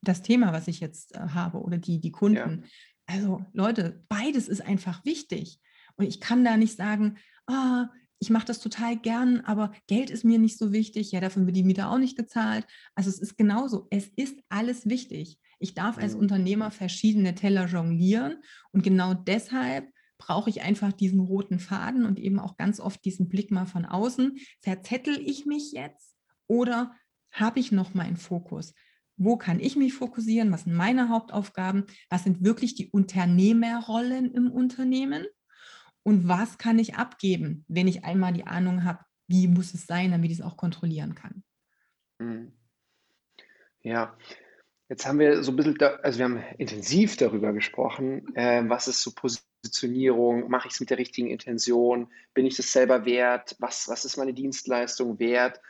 [0.03, 2.65] das Thema, was ich jetzt äh, habe oder die, die Kunden.
[2.65, 2.69] Ja.
[3.07, 5.61] Also Leute, beides ist einfach wichtig.
[5.97, 7.89] Und ich kann da nicht sagen, ah,
[8.25, 11.13] ich mache das total gern, aber Geld ist mir nicht so wichtig.
[11.13, 12.67] Ja, dafür wird die Miete auch nicht gezahlt.
[12.95, 13.87] Also es ist genauso.
[13.91, 15.39] Es ist alles wichtig.
[15.59, 16.21] Ich darf als mhm.
[16.21, 22.39] Unternehmer verschiedene Teller jonglieren und genau deshalb brauche ich einfach diesen roten Faden und eben
[22.39, 24.39] auch ganz oft diesen Blick mal von außen.
[24.63, 26.95] Verzettel ich mich jetzt oder
[27.31, 28.73] habe ich noch meinen Fokus?
[29.19, 30.51] Wo kann ich mich fokussieren?
[30.51, 31.85] Was sind meine Hauptaufgaben?
[32.09, 35.27] Was sind wirklich die Unternehmerrollen im Unternehmen?
[36.05, 40.11] Und was kann ich abgeben, wenn ich einmal die Ahnung habe, wie muss es sein,
[40.11, 41.43] damit ich es auch kontrollieren kann?
[42.19, 42.53] Mhm.
[43.83, 44.17] Ja,
[44.89, 48.87] jetzt haben wir so ein bisschen, da, also wir haben intensiv darüber gesprochen, äh, was
[48.87, 53.57] ist so Positionierung, mache ich es mit der richtigen Intention, bin ich das selber wert,
[53.59, 55.61] was, was ist meine Dienstleistung wert?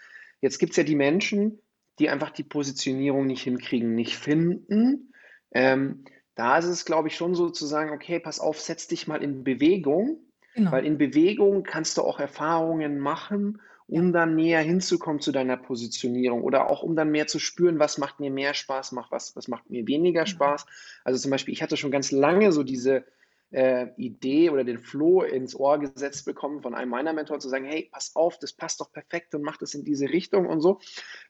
[0.40, 1.60] Jetzt gibt es ja die Menschen,
[2.00, 5.12] die einfach die Positionierung nicht hinkriegen, nicht finden.
[5.52, 6.04] Ähm,
[6.34, 9.22] da ist es, glaube ich, schon so zu sagen, okay, pass auf, setz dich mal
[9.22, 10.23] in Bewegung,
[10.54, 10.72] genau.
[10.72, 16.42] weil in Bewegung kannst du auch Erfahrungen machen, um dann näher hinzukommen zu deiner Positionierung
[16.42, 19.48] oder auch um dann mehr zu spüren, was macht mir mehr Spaß, macht was, was
[19.48, 20.64] macht mir weniger Spaß.
[21.04, 23.04] Also zum Beispiel, ich hatte schon ganz lange so diese
[23.50, 27.66] äh, Idee oder den Floh ins Ohr gesetzt bekommen von einem meiner Mentoren zu sagen,
[27.66, 30.80] hey, pass auf, das passt doch perfekt und mach das in diese Richtung und so.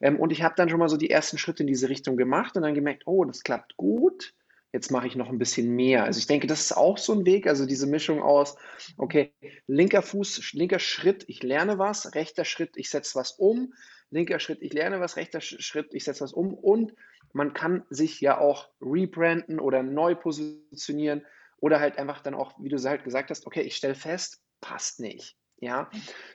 [0.01, 2.57] Ähm, und ich habe dann schon mal so die ersten Schritte in diese Richtung gemacht
[2.57, 4.33] und dann gemerkt, oh, das klappt gut.
[4.75, 6.03] Jetzt mache ich noch ein bisschen mehr.
[6.03, 8.57] Also ich denke, das ist auch so ein Weg, also diese Mischung aus,
[8.99, 9.33] okay,
[9.68, 13.72] linker Fuß, linker Schritt, ich lerne was, rechter Schritt, ich setze was um,
[14.11, 16.93] linker Schritt, ich lerne was, rechter Schritt, ich setze was um und
[17.33, 21.25] man kann sich ja auch rebranden oder neu positionieren
[21.59, 24.99] oder halt einfach dann auch, wie du halt gesagt hast, okay, ich stelle fest, passt
[24.99, 25.37] nicht.
[25.59, 25.89] Ja,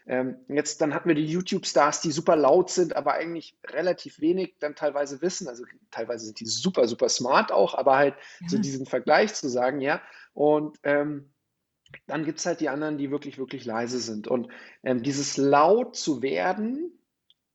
[0.08, 4.56] ähm, jetzt dann hatten wir die YouTube-Stars, die super laut sind, aber eigentlich relativ wenig
[4.60, 5.48] dann teilweise wissen.
[5.48, 8.50] Also teilweise sind die super, super smart auch, aber halt ja.
[8.50, 10.02] so diesen Vergleich zu sagen, ja.
[10.34, 11.32] Und ähm,
[12.08, 14.28] dann gibt es halt die anderen, die wirklich, wirklich leise sind.
[14.28, 14.50] Und
[14.84, 17.00] ähm, dieses laut zu werden,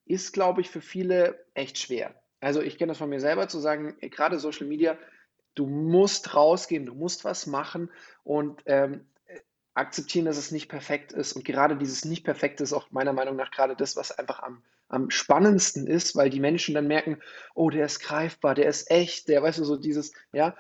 [0.07, 2.15] ist, glaube ich, für viele echt schwer.
[2.41, 4.99] Also ich kenne das von mir selber zu sagen, gerade Social Media,
[5.55, 7.91] du musst rausgehen, du musst was machen
[8.23, 9.07] und ähm,
[9.75, 11.33] akzeptieren, dass es nicht perfekt ist.
[11.33, 14.63] Und gerade dieses nicht perfekt ist auch meiner Meinung nach gerade das, was einfach am,
[14.89, 17.19] am spannendsten ist, weil die Menschen dann merken,
[17.55, 20.57] oh, der ist greifbar, der ist echt, der, weißt du, so dieses, ja.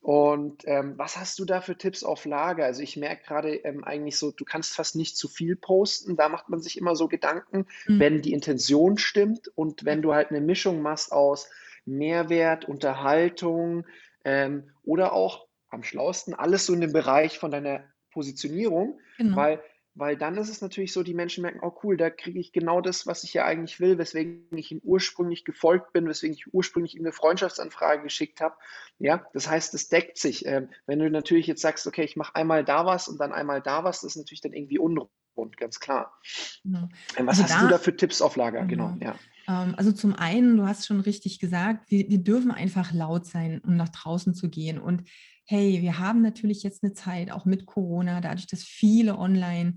[0.00, 2.64] Und ähm, was hast du da für Tipps auf Lager?
[2.64, 6.16] Also ich merke gerade ähm, eigentlich so, du kannst fast nicht zu viel posten.
[6.16, 8.00] Da macht man sich immer so Gedanken, mhm.
[8.00, 11.48] wenn die Intention stimmt und wenn du halt eine Mischung machst aus
[11.84, 13.86] Mehrwert, Unterhaltung
[14.24, 17.84] ähm, oder auch am schlausten alles so in dem Bereich von deiner
[18.16, 19.36] Positionierung, genau.
[19.36, 19.62] weil,
[19.94, 22.80] weil dann ist es natürlich so, die Menschen merken, oh cool, da kriege ich genau
[22.80, 26.94] das, was ich ja eigentlich will, weswegen ich ihm ursprünglich gefolgt bin, weswegen ich ursprünglich
[26.94, 28.54] ihm eine Freundschaftsanfrage geschickt habe.
[28.98, 30.46] Ja, das heißt, es deckt sich.
[30.46, 33.60] Ähm, wenn du natürlich jetzt sagst, okay, ich mache einmal da was und dann einmal
[33.60, 35.10] da was, das ist natürlich dann irgendwie unrund,
[35.58, 36.18] ganz klar.
[36.64, 36.88] Genau.
[37.18, 38.64] Ähm, was also hast da, du da für Tipps auf Lager?
[38.64, 39.18] Genau, genau ja.
[39.46, 43.60] Ähm, also zum einen, du hast schon richtig gesagt, wir, wir dürfen einfach laut sein,
[43.62, 44.78] um nach draußen zu gehen.
[44.78, 45.04] Und
[45.46, 49.76] hey, wir haben natürlich jetzt eine Zeit, auch mit Corona, dadurch, dass viele online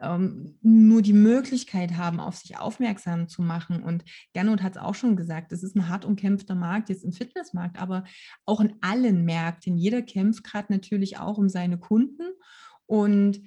[0.00, 3.82] ähm, nur die Möglichkeit haben, auf sich aufmerksam zu machen.
[3.82, 7.12] Und Gernot hat es auch schon gesagt, das ist ein hart umkämpfter Markt, jetzt im
[7.12, 8.04] Fitnessmarkt, aber
[8.46, 9.76] auch in allen Märkten.
[9.76, 12.32] Jeder kämpft gerade natürlich auch um seine Kunden.
[12.86, 13.42] Und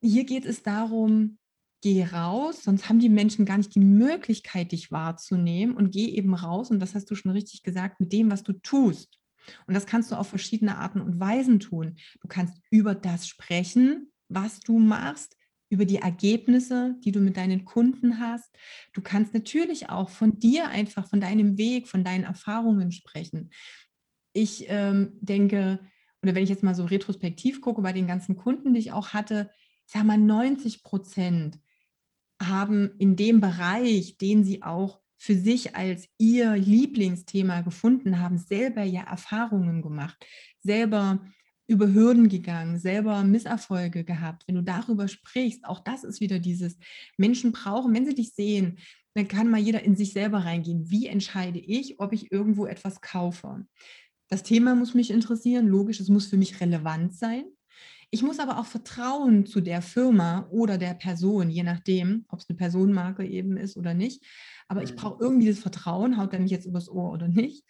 [0.00, 1.38] hier geht es darum,
[1.82, 6.34] geh raus, sonst haben die Menschen gar nicht die Möglichkeit, dich wahrzunehmen und geh eben
[6.34, 6.70] raus.
[6.70, 9.21] Und das hast du schon richtig gesagt, mit dem, was du tust.
[9.66, 11.96] Und das kannst du auf verschiedene Arten und Weisen tun.
[12.20, 15.36] Du kannst über das sprechen, was du machst,
[15.68, 18.54] über die Ergebnisse, die du mit deinen Kunden hast.
[18.92, 23.50] Du kannst natürlich auch von dir einfach, von deinem Weg, von deinen Erfahrungen sprechen.
[24.34, 25.80] Ich ähm, denke,
[26.22, 29.08] oder wenn ich jetzt mal so retrospektiv gucke bei den ganzen Kunden, die ich auch
[29.08, 29.50] hatte,
[29.86, 31.58] ich sage mal 90 Prozent
[32.40, 38.82] haben in dem Bereich, den sie auch für sich als ihr Lieblingsthema gefunden haben, selber
[38.82, 40.16] ja Erfahrungen gemacht,
[40.58, 41.24] selber
[41.68, 44.42] über Hürden gegangen, selber Misserfolge gehabt.
[44.48, 46.76] Wenn du darüber sprichst, auch das ist wieder dieses
[47.18, 48.78] Menschen brauchen, wenn sie dich sehen,
[49.14, 50.90] dann kann mal jeder in sich selber reingehen.
[50.90, 53.64] Wie entscheide ich, ob ich irgendwo etwas kaufe?
[54.26, 57.44] Das Thema muss mich interessieren, logisch, es muss für mich relevant sein.
[58.14, 62.48] Ich muss aber auch vertrauen zu der Firma oder der Person, je nachdem, ob es
[62.48, 64.22] eine Personenmarke eben ist oder nicht.
[64.68, 64.96] Aber ich mhm.
[64.96, 67.64] brauche irgendwie das Vertrauen, haut er mich jetzt übers Ohr oder nicht.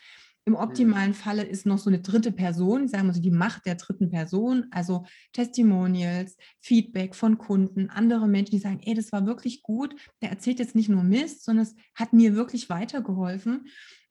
[0.44, 0.58] Im mhm.
[0.58, 4.10] optimalen Falle ist noch so eine dritte Person, sagen wir so die Macht der dritten
[4.10, 9.94] Person, also Testimonials, Feedback von Kunden, andere Menschen, die sagen, ey, das war wirklich gut,
[10.22, 13.68] der erzählt jetzt nicht nur Mist, sondern es hat mir wirklich weitergeholfen.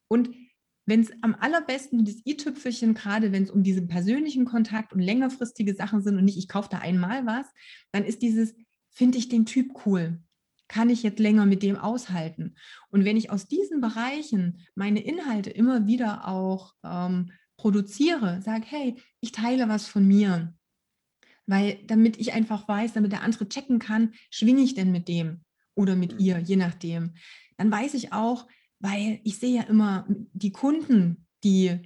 [0.08, 0.30] Und
[0.92, 5.74] wenn es am allerbesten das i-Tüpfelchen, gerade wenn es um diesen persönlichen Kontakt und längerfristige
[5.74, 7.46] Sachen sind und nicht, ich kaufe da einmal was,
[7.94, 8.54] dann ist dieses,
[8.90, 10.20] finde ich den Typ cool.
[10.68, 12.56] Kann ich jetzt länger mit dem aushalten?
[12.90, 18.96] Und wenn ich aus diesen Bereichen meine Inhalte immer wieder auch ähm, produziere, sage, hey,
[19.22, 20.54] ich teile was von mir,
[21.46, 25.46] weil damit ich einfach weiß, damit der andere checken kann, schwinge ich denn mit dem
[25.74, 26.20] oder mit mhm.
[26.20, 27.14] ihr, je nachdem.
[27.56, 28.46] Dann weiß ich auch,
[28.82, 31.80] weil ich sehe ja immer die Kunden, die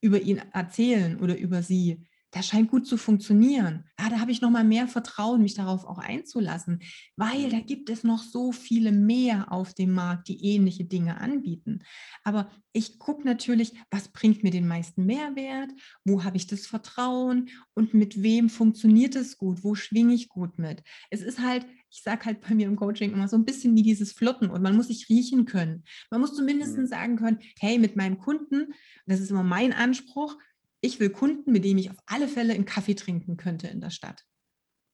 [0.00, 3.84] über ihn erzählen oder über sie, das scheint gut zu funktionieren.
[4.00, 6.80] Ja, da habe ich noch mal mehr Vertrauen, mich darauf auch einzulassen,
[7.14, 11.80] weil da gibt es noch so viele mehr auf dem Markt, die ähnliche Dinge anbieten.
[12.24, 15.70] Aber ich gucke natürlich, was bringt mir den meisten Mehrwert,
[16.04, 20.58] wo habe ich das Vertrauen und mit wem funktioniert es gut, wo schwinge ich gut
[20.58, 20.82] mit.
[21.10, 23.82] Es ist halt, ich sage halt bei mir im Coaching immer so ein bisschen wie
[23.82, 25.84] dieses Flotten und man muss sich riechen können.
[26.10, 26.86] Man muss zumindest mhm.
[26.86, 28.72] sagen können, hey, mit meinem Kunden,
[29.06, 30.36] das ist immer mein Anspruch,
[30.80, 33.90] ich will Kunden, mit denen ich auf alle Fälle einen Kaffee trinken könnte in der
[33.90, 34.24] Stadt.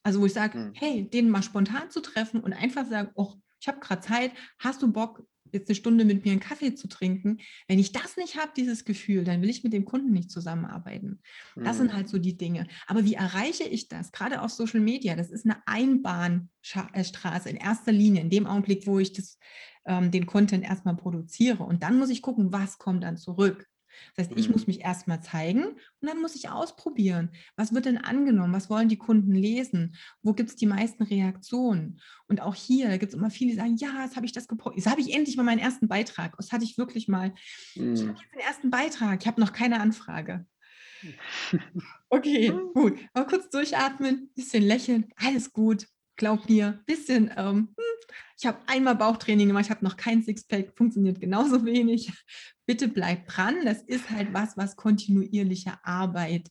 [0.02, 0.72] Also wo ich sage, mhm.
[0.74, 4.82] hey, den mal spontan zu treffen und einfach sagen, oh, ich habe gerade Zeit, hast
[4.82, 7.38] du Bock, jetzt eine Stunde mit mir einen Kaffee zu trinken.
[7.66, 11.20] Wenn ich das nicht habe, dieses Gefühl, dann will ich mit dem Kunden nicht zusammenarbeiten.
[11.56, 11.82] Das mhm.
[11.82, 12.66] sind halt so die Dinge.
[12.86, 14.12] Aber wie erreiche ich das?
[14.12, 18.98] Gerade auf Social Media, das ist eine Einbahnstraße in erster Linie, in dem Augenblick, wo
[18.98, 19.38] ich das,
[19.86, 21.64] ähm, den Content erstmal produziere.
[21.64, 23.66] Und dann muss ich gucken, was kommt dann zurück.
[24.14, 24.72] Das heißt, ich muss mhm.
[24.72, 27.30] mich erstmal zeigen und dann muss ich ausprobieren.
[27.56, 28.52] Was wird denn angenommen?
[28.52, 29.96] Was wollen die Kunden lesen?
[30.22, 32.00] Wo gibt es die meisten Reaktionen?
[32.26, 34.84] Und auch hier gibt es immer viele, die sagen, ja, jetzt habe ich das gepostet.
[34.84, 36.36] Jetzt habe ich endlich mal meinen ersten Beitrag.
[36.36, 37.34] Das hatte ich wirklich mal.
[37.74, 37.94] Mhm.
[37.94, 39.20] Ich habe den ersten Beitrag.
[39.20, 40.46] Ich habe noch keine Anfrage.
[42.10, 42.98] Okay, gut.
[43.12, 45.86] Aber kurz durchatmen, bisschen lächeln, alles gut.
[46.16, 50.76] Glaub mir, bisschen ähm, hm, ich habe einmal Bauchtraining gemacht, ich habe noch kein Sixpack,
[50.76, 52.12] funktioniert genauso wenig.
[52.66, 53.64] Bitte bleibt dran.
[53.64, 56.48] Das ist halt was, was kontinuierliche Arbeit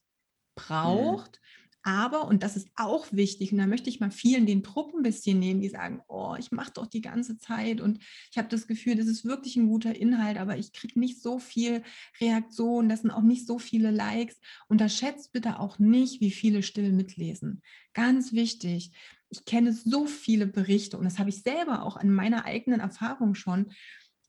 [0.55, 1.39] braucht.
[1.87, 5.03] Aber, und das ist auch wichtig, und da möchte ich mal vielen den Druck ein
[5.03, 8.67] bisschen nehmen, die sagen, oh, ich mache doch die ganze Zeit und ich habe das
[8.67, 11.83] Gefühl, das ist wirklich ein guter Inhalt, aber ich kriege nicht so viel
[12.19, 14.37] Reaktion, das sind auch nicht so viele Likes.
[14.67, 17.61] Unterschätzt bitte auch nicht, wie viele still mitlesen.
[17.93, 18.91] Ganz wichtig
[19.29, 23.35] ich kenne so viele Berichte und das habe ich selber auch an meiner eigenen Erfahrung
[23.35, 23.73] schon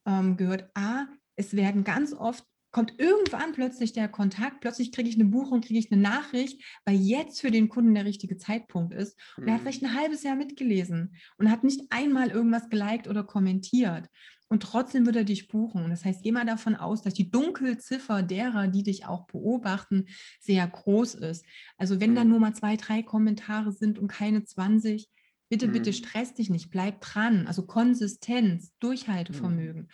[0.06, 0.70] ähm, gehört.
[0.74, 1.06] A,
[1.36, 5.78] es werden ganz oft kommt irgendwann plötzlich der Kontakt, plötzlich kriege ich eine Buchung, kriege
[5.78, 9.18] ich eine Nachricht, weil jetzt für den Kunden der richtige Zeitpunkt ist.
[9.36, 9.64] Und er hat mhm.
[9.64, 14.08] vielleicht ein halbes Jahr mitgelesen und hat nicht einmal irgendwas geliked oder kommentiert.
[14.50, 15.90] Und trotzdem wird er dich buchen.
[15.90, 20.06] Das heißt, geh mal davon aus, dass die Dunkelziffer derer, die dich auch beobachten,
[20.40, 21.44] sehr groß ist.
[21.76, 22.14] Also wenn mhm.
[22.14, 25.08] da nur mal zwei, drei Kommentare sind und keine 20,
[25.50, 25.72] bitte, mhm.
[25.72, 27.46] bitte stress dich nicht, bleib dran.
[27.46, 29.88] Also Konsistenz, Durchhaltevermögen.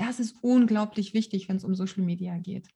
[0.00, 2.68] Das ist unglaublich wichtig, wenn es um Social Media geht.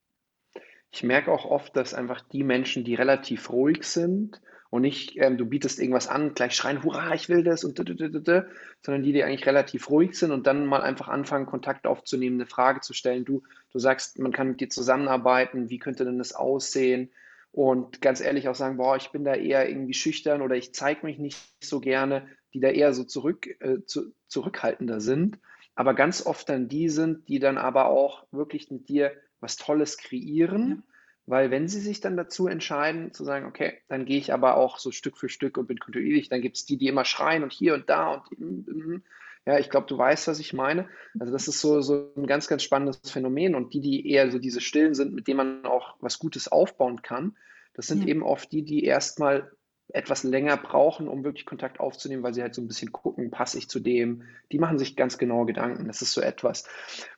[0.93, 5.39] Ich merke auch oft, dass einfach die Menschen, die relativ ruhig sind und nicht, ähm,
[5.39, 9.47] du bietest irgendwas an, gleich schreien, hurra, ich will das und sondern die, die eigentlich
[9.47, 13.25] relativ ruhig sind und dann mal einfach anfangen, Kontakt aufzunehmen, eine Frage zu stellen.
[13.25, 17.11] Du, du sagst, man kann mit dir zusammenarbeiten, wie könnte denn das aussehen?
[17.53, 21.07] Und ganz ehrlich auch sagen, boah, ich bin da eher irgendwie schüchtern oder ich zeige
[21.07, 25.39] mich nicht so gerne, die da eher so zurück, äh, zu, zurückhaltender sind
[25.75, 29.99] aber ganz oft dann die sind, die dann aber auch wirklich mit dir was Tolles
[29.99, 30.69] kreieren.
[30.69, 30.95] Ja.
[31.27, 34.79] Weil wenn sie sich dann dazu entscheiden, zu sagen, okay, dann gehe ich aber auch
[34.79, 37.53] so Stück für Stück und bin kontinuierlich, dann gibt es die, die immer schreien und
[37.53, 39.03] hier und da und mm, mm, mm.
[39.47, 40.87] ja, ich glaube, du weißt, was ich meine.
[41.19, 44.39] Also das ist so, so ein ganz, ganz spannendes Phänomen und die, die eher so
[44.39, 47.35] diese Stillen sind, mit denen man auch was Gutes aufbauen kann,
[47.73, 48.09] das sind ja.
[48.09, 49.51] eben oft die, die erstmal
[49.89, 53.59] etwas länger brauchen, um wirklich Kontakt aufzunehmen, weil sie halt so ein bisschen gucken, passe
[53.59, 54.23] ich zu dem.
[54.51, 55.87] Die machen sich ganz genau Gedanken.
[55.87, 56.67] Das ist so etwas.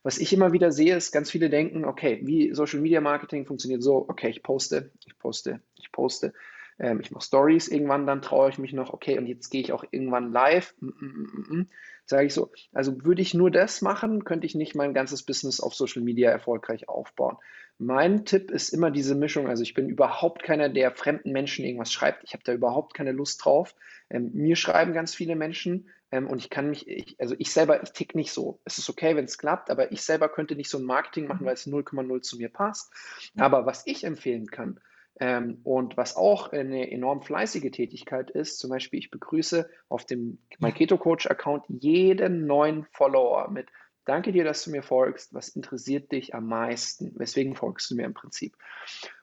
[0.02, 3.82] Was ich immer wieder sehe, ist, ganz viele denken, okay, wie Social Media Marketing funktioniert
[3.82, 6.32] so, okay, ich poste, ich poste, ich poste.
[6.78, 9.72] Ähm, ich mache Stories, irgendwann dann traue ich mich noch, okay, und jetzt gehe ich
[9.72, 10.74] auch irgendwann live.
[10.80, 11.68] Mm, mm, mm, mm.
[12.04, 15.60] Sage ich so, also würde ich nur das machen, könnte ich nicht mein ganzes Business
[15.60, 17.36] auf Social Media erfolgreich aufbauen.
[17.78, 19.48] Mein Tipp ist immer diese Mischung.
[19.48, 22.24] Also ich bin überhaupt keiner, der fremden Menschen irgendwas schreibt.
[22.24, 23.74] Ich habe da überhaupt keine Lust drauf.
[24.08, 27.82] Ähm, mir schreiben ganz viele Menschen ähm, und ich kann mich, ich, also ich selber,
[27.82, 28.60] ich tick nicht so.
[28.64, 31.44] Es ist okay, wenn es klappt, aber ich selber könnte nicht so ein Marketing machen,
[31.44, 32.92] weil es 0,0 zu mir passt.
[33.36, 34.80] Aber was ich empfehlen kann,
[35.18, 40.38] ähm, und was auch eine enorm fleißige Tätigkeit ist, zum Beispiel, ich begrüße auf dem
[40.58, 43.68] MyKeto Coach Account jeden neuen Follower mit
[44.06, 45.34] Danke dir, dass du mir folgst.
[45.34, 47.12] Was interessiert dich am meisten?
[47.16, 48.56] Weswegen folgst du mir im Prinzip?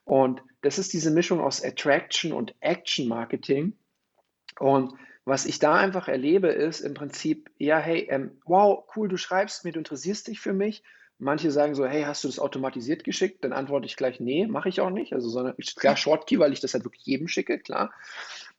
[0.04, 3.72] Und das ist diese Mischung aus Attraction und Action Marketing.
[4.58, 4.92] Und
[5.24, 9.64] was ich da einfach erlebe, ist im Prinzip, ja, hey, ähm, wow, cool, du schreibst
[9.64, 10.82] mir, du interessierst dich für mich.
[11.18, 13.42] Manche sagen so, hey, hast du das automatisiert geschickt?
[13.42, 15.14] Dann antworte ich gleich, nee, mache ich auch nicht.
[15.14, 17.94] Also, ich, klar, Shortkey, weil ich das halt wirklich jedem schicke, klar.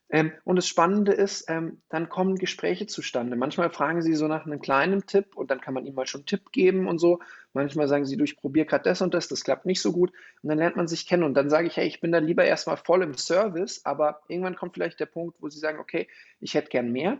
[0.09, 3.35] Ähm, und das Spannende ist, ähm, dann kommen Gespräche zustande.
[3.35, 6.21] Manchmal fragen sie so nach einem kleinen Tipp und dann kann man ihnen mal schon
[6.21, 7.19] einen Tipp geben und so.
[7.53, 10.11] Manchmal sagen sie, du, ich probiere gerade das und das, das klappt nicht so gut.
[10.43, 12.45] Und dann lernt man sich kennen und dann sage ich, hey, ich bin da lieber
[12.45, 16.07] erstmal voll im Service, aber irgendwann kommt vielleicht der Punkt, wo sie sagen, okay,
[16.39, 17.19] ich hätte gern mehr.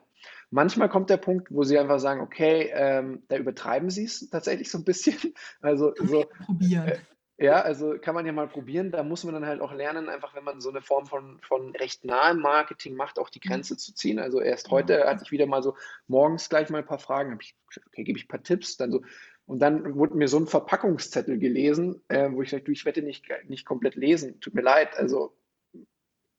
[0.51, 4.69] Manchmal kommt der Punkt, wo sie einfach sagen, okay, ähm, da übertreiben sie es tatsächlich
[4.69, 5.15] so ein bisschen.
[5.61, 6.93] Also so, probieren.
[7.38, 8.91] Ja, also kann man ja mal probieren.
[8.91, 11.75] Da muss man dann halt auch lernen, einfach wenn man so eine Form von, von
[11.75, 13.49] recht nahem Marketing macht, auch die mhm.
[13.49, 14.19] Grenze zu ziehen.
[14.19, 15.75] Also erst heute hatte ich wieder mal so
[16.07, 18.77] morgens gleich mal ein paar Fragen, habe ich gesagt, okay, gebe ich ein paar Tipps,
[18.77, 19.01] dann so.
[19.47, 23.03] Und dann wurde mir so ein Verpackungszettel gelesen, äh, wo ich sagte, du, ich wette
[23.03, 24.39] nicht, nicht komplett lesen.
[24.39, 25.36] Tut mir leid, also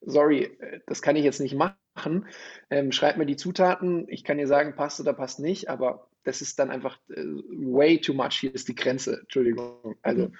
[0.00, 2.26] sorry, äh, das kann ich jetzt nicht machen.
[2.70, 6.42] Ähm, schreib mir die Zutaten, ich kann dir sagen, passt oder passt nicht, aber das
[6.42, 8.34] ist dann einfach äh, way too much.
[8.40, 9.20] Hier ist die Grenze.
[9.20, 9.94] Entschuldigung.
[10.02, 10.32] Also,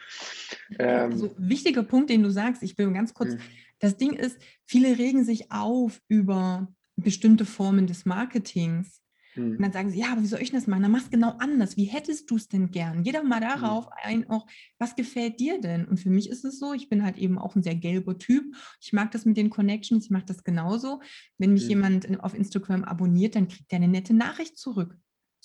[0.78, 3.40] ähm, also wichtiger Punkt, den du sagst, ich will ganz kurz, mhm.
[3.78, 9.00] das Ding ist, viele regen sich auf über bestimmte Formen des Marketings.
[9.36, 10.82] Und dann sagen sie, ja, aber wie soll ich das machen?
[10.82, 11.76] Dann machst du genau anders.
[11.76, 13.02] Wie hättest du es denn gern?
[13.02, 14.46] Geh doch mal darauf ein, auch,
[14.78, 15.84] was gefällt dir denn?
[15.84, 18.44] Und für mich ist es so, ich bin halt eben auch ein sehr gelber Typ.
[18.80, 21.02] Ich mag das mit den Connections, ich mache das genauso.
[21.36, 24.96] Wenn mich jemand auf Instagram abonniert, dann kriegt er eine nette Nachricht zurück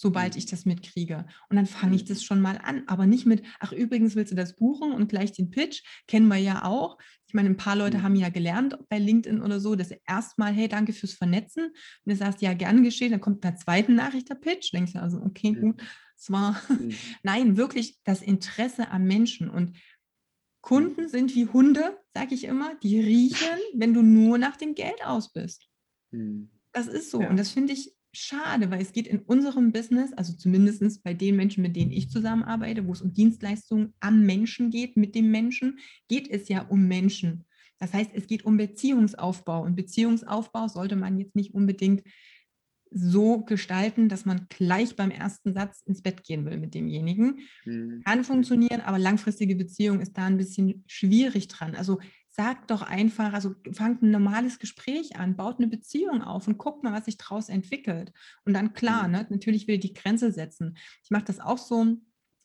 [0.01, 1.27] sobald ich das mitkriege.
[1.49, 4.35] Und dann fange ich das schon mal an, aber nicht mit, ach übrigens willst du
[4.35, 6.97] das buchen und gleich den Pitch, kennen wir ja auch.
[7.27, 8.03] Ich meine, ein paar Leute mhm.
[8.03, 11.65] haben ja gelernt bei LinkedIn oder so, dass erstmal, hey, danke fürs Vernetzen.
[11.65, 14.73] Und du sagst, ja, gern geschehen, dann kommt bei der zweiten Nachricht der Pitch.
[14.73, 15.79] Denkst du also, okay, gut,
[16.17, 16.93] es war, mhm.
[17.23, 19.51] nein, wirklich das Interesse am Menschen.
[19.51, 19.77] Und
[20.61, 25.05] Kunden sind wie Hunde, sage ich immer, die riechen, wenn du nur nach dem Geld
[25.05, 25.67] aus bist.
[26.09, 26.49] Mhm.
[26.71, 27.21] Das ist so.
[27.21, 27.29] Ja.
[27.29, 31.35] Und das finde ich schade, weil es geht in unserem Business, also zumindest bei den
[31.35, 35.79] Menschen, mit denen ich zusammenarbeite, wo es um Dienstleistungen am Menschen geht, mit dem Menschen,
[36.07, 37.45] geht es ja um Menschen.
[37.79, 42.03] Das heißt, es geht um Beziehungsaufbau und Beziehungsaufbau sollte man jetzt nicht unbedingt
[42.91, 47.39] so gestalten, dass man gleich beim ersten Satz ins Bett gehen will mit demjenigen.
[47.65, 48.01] Mhm.
[48.03, 51.75] Kann funktionieren, aber langfristige Beziehung ist da ein bisschen schwierig dran.
[51.75, 51.99] Also
[52.31, 56.83] sagt doch einfach, also fangt ein normales Gespräch an, baut eine Beziehung auf und guckt
[56.83, 58.13] mal, was sich daraus entwickelt.
[58.45, 59.11] Und dann klar, mhm.
[59.11, 60.77] ne, natürlich will ich die Grenze setzen.
[61.03, 61.97] Ich mache das auch so.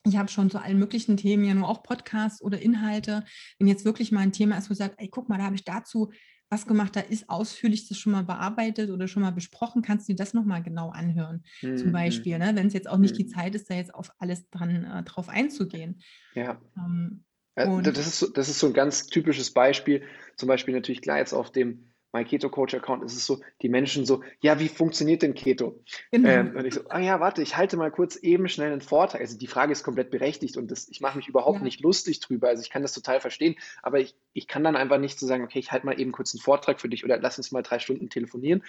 [0.05, 3.25] Ich habe schon zu allen möglichen Themen ja nur auch Podcasts oder Inhalte.
[3.59, 5.57] Wenn jetzt wirklich mal ein Thema ist, wo ich sage, ey, guck mal, da habe
[5.57, 6.11] ich dazu
[6.49, 10.13] was gemacht, da ist ausführlich das schon mal bearbeitet oder schon mal besprochen, kannst du
[10.13, 11.77] dir das nochmal genau anhören, mhm.
[11.77, 12.53] zum Beispiel, ne?
[12.55, 13.19] wenn es jetzt auch nicht mhm.
[13.19, 16.01] die Zeit ist, da jetzt auf alles dran äh, drauf einzugehen.
[16.35, 16.61] Ja.
[16.77, 17.25] Ähm,
[17.57, 20.03] das, ist so, das ist so ein ganz typisches Beispiel.
[20.37, 23.69] Zum Beispiel natürlich klar jetzt auf dem My Keto Coach Account ist es so, die
[23.69, 25.83] Menschen so, ja, wie funktioniert denn Keto?
[26.13, 26.29] Genau.
[26.29, 29.21] Ähm, und ich so, ah ja, warte, ich halte mal kurz eben schnell einen Vortrag.
[29.21, 31.65] Also die Frage ist komplett berechtigt und das, ich mache mich überhaupt ja.
[31.65, 32.49] nicht lustig drüber.
[32.49, 35.45] Also ich kann das total verstehen, aber ich, ich kann dann einfach nicht so sagen,
[35.45, 37.81] okay, ich halte mal eben kurz einen Vortrag für dich oder lass uns mal drei
[37.81, 38.63] Stunden telefonieren,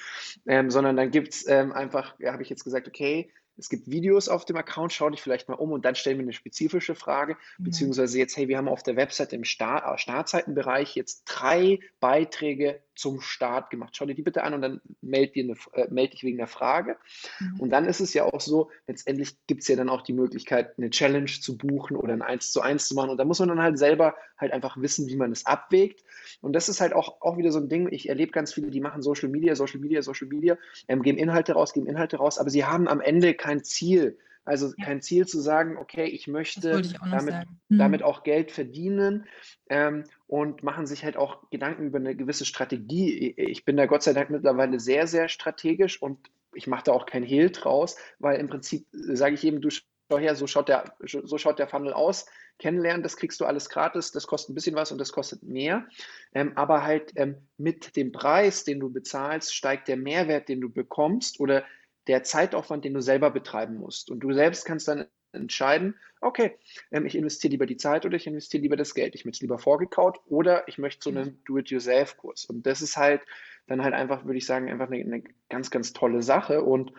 [0.45, 3.89] ähm, sondern dann gibt es ähm, einfach, ja, habe ich jetzt gesagt, okay, es gibt
[3.89, 6.95] Videos auf dem Account, schau dich vielleicht mal um und dann stellen wir eine spezifische
[6.95, 11.80] Frage, beziehungsweise jetzt, hey, wir haben auf der Website im Start, äh, Startseitenbereich jetzt drei
[11.99, 13.95] Beiträge zum Start gemacht.
[13.95, 16.47] Schau dir die bitte an und dann melde, dir eine, äh, melde dich wegen der
[16.47, 16.97] Frage.
[17.39, 17.60] Mhm.
[17.60, 20.78] Und dann ist es ja auch so, letztendlich gibt es ja dann auch die Möglichkeit,
[20.78, 23.12] eine Challenge zu buchen oder ein 1 zu 1 zu machen.
[23.12, 26.03] Und da muss man dann halt selber halt einfach wissen, wie man es abwägt.
[26.41, 27.91] Und das ist halt auch, auch wieder so ein Ding.
[27.91, 30.57] Ich erlebe ganz viele, die machen Social Media, Social Media, Social Media,
[30.88, 34.17] ähm, geben Inhalte raus, geben Inhalte raus, aber sie haben am Ende kein Ziel.
[34.47, 37.35] Also kein Ziel zu sagen, okay, ich möchte ich damit,
[37.67, 37.77] mhm.
[37.77, 39.25] damit auch Geld verdienen
[39.69, 43.33] ähm, und machen sich halt auch Gedanken über eine gewisse Strategie.
[43.35, 46.17] Ich bin da Gott sei Dank mittlerweile sehr, sehr strategisch und
[46.53, 49.69] ich mache da auch kein Hehl draus, weil im Prinzip äh, sage ich eben, du
[49.69, 52.25] schau her, so schaut der, so schaut der Funnel aus.
[52.60, 55.88] Kennenlernen, das kriegst du alles gratis, das kostet ein bisschen was und das kostet mehr.
[56.34, 60.70] Ähm, aber halt ähm, mit dem Preis, den du bezahlst, steigt der Mehrwert, den du
[60.70, 61.64] bekommst oder
[62.08, 64.10] der Zeitaufwand, den du selber betreiben musst.
[64.10, 66.58] Und du selbst kannst dann entscheiden, okay,
[66.91, 69.14] ähm, ich investiere lieber die Zeit oder ich investiere lieber das Geld.
[69.16, 72.45] Ich möchte es lieber vorgekaut oder ich möchte so einen Do-it-yourself-Kurs.
[72.45, 73.22] Und das ist halt
[73.68, 76.64] dann halt einfach, würde ich sagen, einfach eine, eine ganz, ganz tolle Sache.
[76.64, 76.93] Und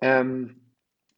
[0.00, 0.60] ähm,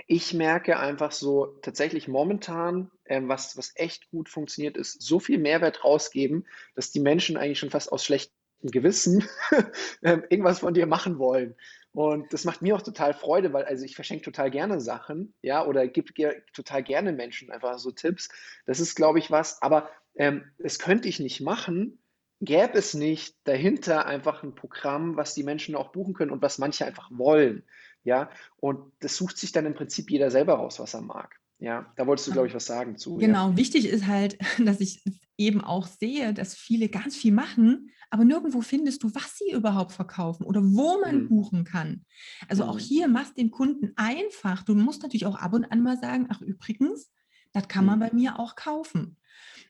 [0.07, 5.39] ich merke einfach so tatsächlich momentan, ähm, was, was echt gut funktioniert, ist so viel
[5.39, 9.25] Mehrwert rausgeben, dass die Menschen eigentlich schon fast aus schlechtem Gewissen
[10.03, 11.55] ähm, irgendwas von dir machen wollen.
[11.93, 15.65] Und das macht mir auch total Freude, weil also ich verschenke total gerne Sachen, ja,
[15.65, 18.29] oder gebe ge total gerne Menschen einfach so Tipps.
[18.67, 21.99] Das ist, glaube ich, was, aber ähm, das könnte ich nicht machen,
[22.41, 26.59] gäbe es nicht dahinter einfach ein Programm, was die Menschen auch buchen können und was
[26.59, 27.65] manche einfach wollen,
[28.03, 28.29] ja.
[28.57, 31.39] Und das sucht sich dann im Prinzip jeder selber raus, was er mag.
[31.59, 33.17] Ja, da wolltest du, glaube ich, was sagen zu.
[33.17, 33.57] Genau, ja.
[33.57, 35.03] wichtig ist halt, dass ich
[35.37, 39.93] eben auch sehe, dass viele ganz viel machen, aber nirgendwo findest du, was sie überhaupt
[39.93, 41.29] verkaufen oder wo man mhm.
[41.29, 42.05] buchen kann.
[42.49, 42.71] Also mhm.
[42.71, 44.63] auch hier machst den Kunden einfach.
[44.63, 47.11] Du musst natürlich auch ab und an mal sagen, ach übrigens,
[47.53, 48.03] das kann man mhm.
[48.03, 49.17] bei mir auch kaufen.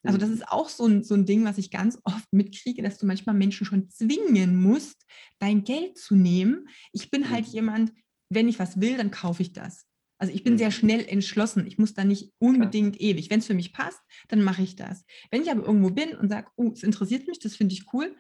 [0.02, 0.34] Also das mhm.
[0.34, 3.34] ist auch so ein, so ein Ding, was ich ganz oft mitkriege, dass du manchmal
[3.34, 5.06] Menschen schon zwingen musst,
[5.38, 6.68] dein Geld zu nehmen.
[6.92, 7.52] Ich bin halt mhm.
[7.52, 7.92] jemand,
[8.28, 9.86] wenn ich was will, dann kaufe ich das.
[10.24, 11.66] Also ich bin sehr schnell entschlossen.
[11.66, 13.10] Ich muss da nicht unbedingt Klar.
[13.10, 13.28] ewig.
[13.28, 15.04] Wenn es für mich passt, dann mache ich das.
[15.30, 18.16] Wenn ich aber irgendwo bin und sage, oh, es interessiert mich, das finde ich cool,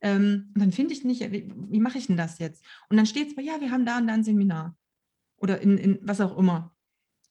[0.00, 2.64] ähm, und dann finde ich nicht, wie, wie mache ich denn das jetzt?
[2.88, 4.76] Und dann steht es bei, ja, wir haben da und da ein Seminar.
[5.36, 6.76] Oder in, in was auch immer.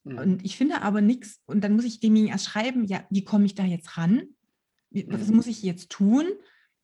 [0.04, 0.18] Mhm.
[0.18, 1.42] Und ich finde aber nichts.
[1.46, 4.24] Und dann muss ich demjenigen erst schreiben, ja, wie komme ich da jetzt ran?
[4.90, 5.14] Wie, mhm.
[5.14, 6.26] Was muss ich jetzt tun?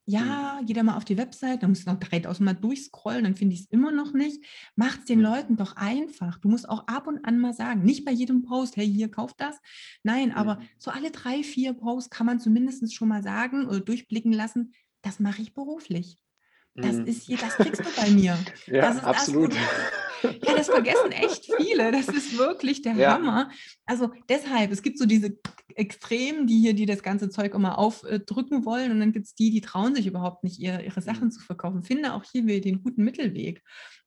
[0.06, 0.66] Ja, mhm.
[0.66, 3.56] geh da mal auf die Website, dann musst du noch 3000 Mal durchscrollen, dann finde
[3.56, 4.44] ich es immer noch nicht.
[4.76, 5.22] Macht es den.
[5.22, 6.38] Leuten doch einfach.
[6.40, 9.34] Du musst auch ab und an mal sagen, nicht bei jedem Post, hey, hier, kauf
[9.34, 9.60] das.
[10.04, 14.34] Nein, aber so alle drei, vier Posts kann man zumindest schon mal sagen oder durchblicken
[14.34, 16.18] lassen, das mache ich beruflich.
[16.76, 17.06] Das mhm.
[17.06, 18.38] ist hier, das kriegst du bei mir.
[18.68, 19.54] ja, absolut.
[19.54, 19.60] Das,
[20.24, 21.92] Ja, das vergessen echt viele.
[21.92, 23.14] Das ist wirklich der ja.
[23.14, 23.50] Hammer.
[23.86, 25.38] Also deshalb, es gibt so diese
[25.76, 28.92] Extremen, die hier, die das ganze Zeug immer aufdrücken wollen.
[28.92, 31.32] Und dann gibt es die, die trauen sich überhaupt nicht, ihre, ihre Sachen mhm.
[31.32, 31.84] zu verkaufen.
[31.84, 33.62] Finde auch hier den guten Mittelweg.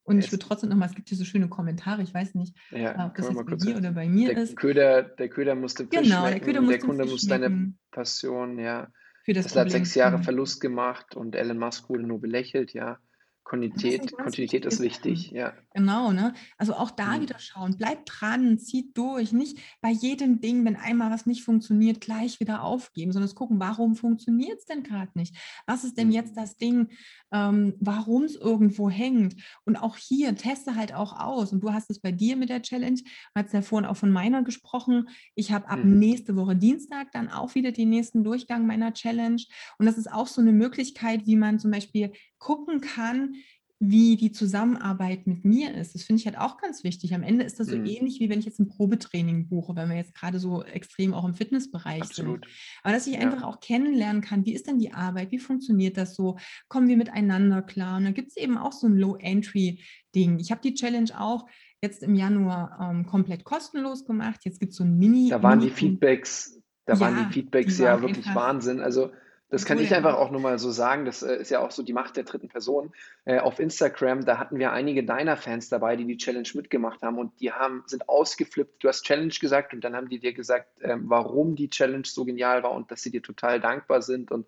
[0.06, 3.06] Und ich würde trotzdem nochmal, es gibt hier so schöne Kommentare, ich weiß nicht, ja,
[3.06, 4.56] ob das jetzt bei dir oder bei mir der ist.
[4.56, 8.58] Köder, der Köder musste Fisch genau, schmecken, der, Köder muss der Kunde muss deine Passion,
[8.60, 8.88] ja.
[9.24, 13.00] Für das hat sechs Jahre Verlust gemacht und Elon Musk wurde nur belächelt, ja.
[13.42, 15.54] Kontinuität, Kontinuität ist wichtig, ja.
[15.76, 16.32] Genau, ne?
[16.56, 17.22] Also auch da mhm.
[17.22, 22.00] wieder schauen, bleibt dran, zieht durch, nicht bei jedem Ding, wenn einmal was nicht funktioniert,
[22.00, 25.36] gleich wieder aufgeben, sondern gucken, warum funktioniert es denn gerade nicht?
[25.66, 26.40] Was ist denn jetzt mhm.
[26.40, 26.88] das Ding,
[27.30, 29.36] ähm, warum es irgendwo hängt?
[29.66, 31.52] Und auch hier, teste halt auch aus.
[31.52, 34.10] Und du hast es bei dir mit der Challenge, du hast ja vorhin auch von
[34.10, 35.10] meiner gesprochen.
[35.34, 35.98] Ich habe ab mhm.
[35.98, 39.42] nächste Woche Dienstag dann auch wieder den nächsten Durchgang meiner Challenge.
[39.78, 43.34] Und das ist auch so eine Möglichkeit, wie man zum Beispiel gucken kann,
[43.78, 45.94] wie die Zusammenarbeit mit mir ist.
[45.94, 47.14] Das finde ich halt auch ganz wichtig.
[47.14, 47.84] Am Ende ist das so mhm.
[47.84, 51.26] ähnlich, wie wenn ich jetzt ein Probetraining buche, wenn wir jetzt gerade so extrem auch
[51.26, 52.46] im Fitnessbereich Absolut.
[52.46, 52.54] sind.
[52.82, 53.20] Aber dass ich ja.
[53.20, 56.96] einfach auch kennenlernen kann, wie ist denn die Arbeit, wie funktioniert das so, kommen wir
[56.96, 57.98] miteinander klar.
[57.98, 60.38] Und da gibt es eben auch so ein Low-Entry-Ding.
[60.38, 61.46] Ich habe die Challenge auch
[61.82, 64.40] jetzt im Januar ähm, komplett kostenlos gemacht.
[64.44, 65.28] Jetzt gibt es so ein Mini.
[65.28, 68.80] Da waren Mini die Feedbacks, da ja, waren die Feedbacks die ja wirklich Wahnsinn.
[68.80, 69.10] Also
[69.48, 71.04] das kann ich einfach auch nur mal so sagen.
[71.04, 72.92] Das äh, ist ja auch so die Macht der dritten Person.
[73.24, 77.18] Äh, auf Instagram, da hatten wir einige deiner Fans dabei, die die Challenge mitgemacht haben
[77.18, 78.82] und die haben, sind ausgeflippt.
[78.82, 82.24] Du hast Challenge gesagt und dann haben die dir gesagt, ähm, warum die Challenge so
[82.24, 84.32] genial war und dass sie dir total dankbar sind.
[84.32, 84.46] Und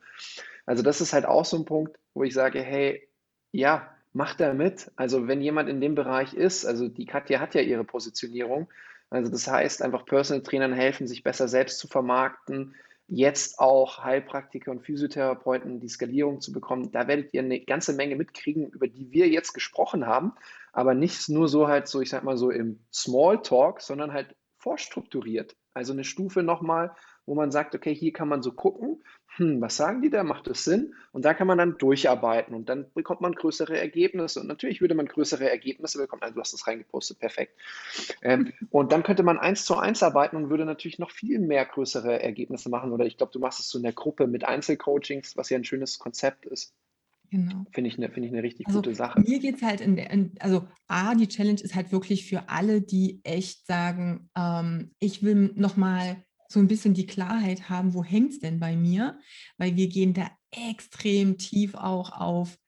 [0.67, 3.09] also das ist halt auch so ein Punkt, wo ich sage, hey,
[3.53, 4.91] ja, mach da mit.
[4.97, 8.69] Also wenn jemand in dem Bereich ist, also die Katja hat ja ihre Positionierung.
[9.11, 12.75] Also das heißt, einfach Personal Trainern helfen, sich besser selbst zu vermarkten,
[13.09, 16.93] jetzt auch Heilpraktiker und Physiotherapeuten die Skalierung zu bekommen.
[16.93, 20.35] Da werdet ihr eine ganze Menge mitkriegen, über die wir jetzt gesprochen haben,
[20.73, 25.57] aber nicht nur so halt so, ich sag mal so im Smalltalk, sondern halt vorstrukturiert.
[25.73, 26.95] Also eine Stufe nochmal,
[27.25, 29.03] wo man sagt, okay, hier kann man so gucken,
[29.39, 30.95] hm, was sagen die da, macht das Sinn?
[31.13, 34.41] Und da kann man dann durcharbeiten und dann bekommt man größere Ergebnisse.
[34.41, 36.23] Und natürlich würde man größere Ergebnisse bekommen.
[36.23, 37.57] Also du hast das reingepostet, perfekt.
[38.21, 41.65] Ähm, und dann könnte man eins zu eins arbeiten und würde natürlich noch viel mehr
[41.65, 42.91] größere Ergebnisse machen.
[42.91, 45.65] Oder ich glaube, du machst es so in der Gruppe mit Einzelcoachings, was ja ein
[45.65, 46.75] schönes Konzept ist.
[47.31, 47.65] Genau.
[47.73, 49.21] Finde ich, eine, find ich eine richtig also gute Sache.
[49.21, 52.49] Mir geht es halt in der, in, also A, die Challenge ist halt wirklich für
[52.49, 58.03] alle, die echt sagen, ähm, ich will nochmal so ein bisschen die Klarheit haben, wo
[58.03, 59.19] hängt es denn bei mir?
[59.59, 62.59] Weil wir gehen da extrem tief auch auf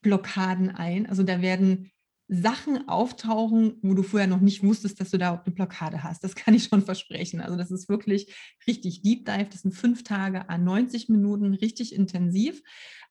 [0.00, 1.06] Blockaden ein.
[1.06, 1.90] Also da werden
[2.28, 6.22] Sachen auftauchen, wo du vorher noch nicht wusstest, dass du da eine Blockade hast.
[6.22, 7.40] Das kann ich schon versprechen.
[7.40, 8.34] Also das ist wirklich
[8.66, 9.48] richtig Deep Dive.
[9.50, 12.62] Das sind fünf Tage an 90 Minuten, richtig intensiv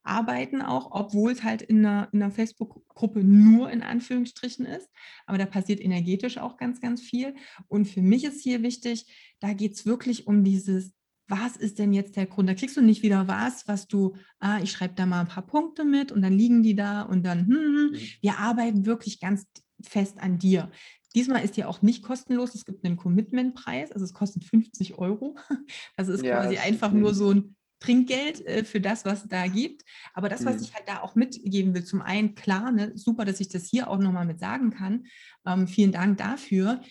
[0.08, 4.90] arbeiten auch, obwohl es halt in einer, in einer Facebook-Gruppe nur in Anführungsstrichen ist.
[5.26, 7.36] Aber da passiert energetisch auch ganz, ganz viel.
[7.68, 9.06] Und für mich ist hier wichtig,
[9.40, 10.94] da geht es wirklich um dieses,
[11.28, 12.48] was ist denn jetzt der Grund?
[12.50, 15.46] Da kriegst du nicht wieder was, was du, ah, ich schreibe da mal ein paar
[15.46, 17.92] Punkte mit und dann liegen die da und dann, hm, hm, hm.
[17.92, 17.98] Mhm.
[18.22, 19.46] wir arbeiten wirklich ganz
[19.82, 20.72] fest an dir.
[21.16, 22.56] Diesmal ist die auch nicht kostenlos.
[22.56, 25.36] Es gibt einen Commitment-Preis, also es kostet 50 Euro.
[25.98, 29.30] Das ist ja, quasi das einfach nur so ein Trinkgeld äh, für das, was es
[29.30, 29.84] da gibt.
[30.14, 30.62] Aber das, was mhm.
[30.64, 33.90] ich halt da auch mitgeben will, zum einen, klar, ne, super, dass ich das hier
[33.90, 35.06] auch nochmal mit sagen kann.
[35.46, 36.82] Ähm, vielen Dank dafür.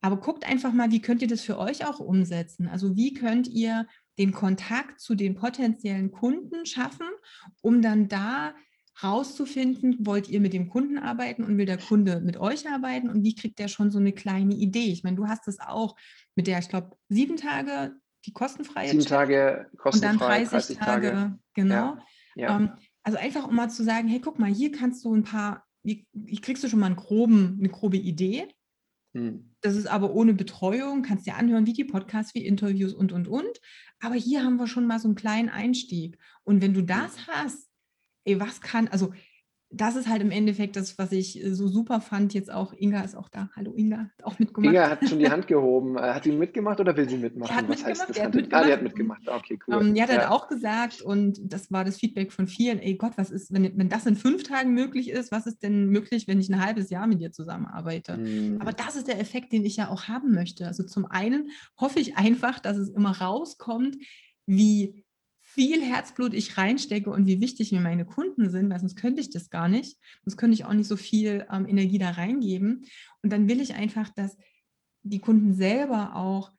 [0.00, 2.68] Aber guckt einfach mal, wie könnt ihr das für euch auch umsetzen?
[2.68, 3.86] Also wie könnt ihr
[4.18, 7.06] den Kontakt zu den potenziellen Kunden schaffen,
[7.60, 8.54] um dann da
[9.02, 13.24] rauszufinden, wollt ihr mit dem Kunden arbeiten und will der Kunde mit euch arbeiten und
[13.24, 14.92] wie kriegt der schon so eine kleine Idee?
[14.92, 15.96] Ich meine, du hast es auch
[16.34, 17.94] mit der, ich glaube, sieben Tage
[18.26, 21.74] die kostenfreie Sieben Tage kostenfrei, und dann 30, 30 Tage, Tage, genau.
[21.74, 22.56] Ja, ja.
[22.56, 22.72] Ähm,
[23.02, 26.06] also einfach um mal zu sagen, hey, guck mal, hier kannst du ein paar, wie,
[26.42, 28.48] kriegst du schon mal einen groben, eine grobe Idee.
[29.14, 29.54] Hm.
[29.60, 33.28] Das ist aber ohne Betreuung, kannst dir anhören, wie die Podcasts, wie Interviews und, und,
[33.28, 33.60] und.
[34.00, 36.18] Aber hier haben wir schon mal so einen kleinen Einstieg.
[36.44, 37.26] Und wenn du das hm.
[37.28, 37.70] hast,
[38.24, 39.12] ey, was kann, also
[39.72, 42.34] das ist halt im Endeffekt das, was ich äh, so super fand.
[42.34, 43.50] Jetzt auch, Inga ist auch da.
[43.54, 44.74] Hallo Inga, hat auch mitgemacht.
[44.74, 45.96] Inga hat schon die Hand gehoben.
[45.96, 47.54] Äh, hat sie mitgemacht oder will sie mitmachen?
[47.54, 48.16] hat was heißt das?
[48.16, 48.64] Die hat, mitgemacht.
[48.64, 49.28] Ah, die hat mitgemacht.
[49.28, 49.76] Okay, cool.
[49.76, 50.18] Um, ähm, die hat ja.
[50.18, 53.78] halt auch gesagt, und das war das Feedback von vielen, ey Gott, was ist, wenn,
[53.78, 56.90] wenn das in fünf Tagen möglich ist, was ist denn möglich, wenn ich ein halbes
[56.90, 58.18] Jahr mit dir zusammenarbeite?
[58.18, 58.60] Mhm.
[58.60, 60.66] Aber das ist der Effekt, den ich ja auch haben möchte.
[60.66, 61.50] Also zum einen
[61.80, 63.96] hoffe ich einfach, dass es immer rauskommt,
[64.46, 65.04] wie
[65.52, 69.30] viel Herzblut ich reinstecke und wie wichtig mir meine Kunden sind, weil sonst könnte ich
[69.30, 69.98] das gar nicht.
[70.24, 72.84] Sonst könnte ich auch nicht so viel ähm, Energie da reingeben.
[73.22, 74.36] Und dann will ich einfach, dass
[75.02, 76.52] die Kunden selber auch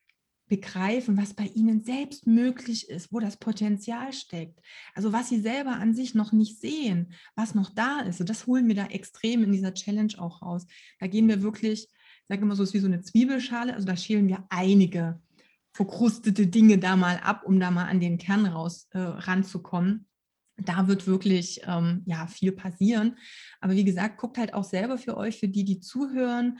[0.47, 4.59] begreifen, was bei ihnen selbst möglich ist, wo das Potenzial steckt.
[4.93, 8.19] Also was sie selber an sich noch nicht sehen, was noch da ist.
[8.19, 10.67] Und das holen wir da extrem in dieser Challenge auch raus.
[10.99, 13.87] Da gehen wir wirklich, ich sage immer so, es ist wie so eine Zwiebelschale, also
[13.87, 15.21] da schälen wir einige
[15.73, 20.07] verkrustete Dinge da mal ab, um da mal an den Kern raus äh, ranzukommen.
[20.57, 23.17] Da wird wirklich ähm, ja viel passieren.
[23.61, 26.59] Aber wie gesagt, guckt halt auch selber für euch, für die, die zuhören,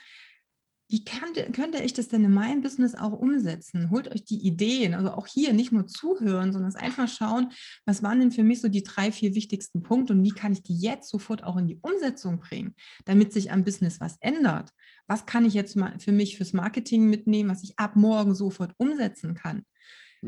[0.92, 3.90] wie kann, könnte ich das denn in meinem Business auch umsetzen?
[3.92, 7.52] Holt euch die Ideen, also auch hier nicht nur zuhören, sondern einfach schauen,
[7.86, 10.64] was waren denn für mich so die drei, vier wichtigsten Punkte und wie kann ich
[10.64, 12.76] die jetzt sofort auch in die Umsetzung bringen,
[13.06, 14.72] damit sich am Business was ändert?
[15.08, 18.74] Was kann ich jetzt mal für mich fürs Marketing mitnehmen, was ich ab morgen sofort
[18.78, 19.64] umsetzen kann?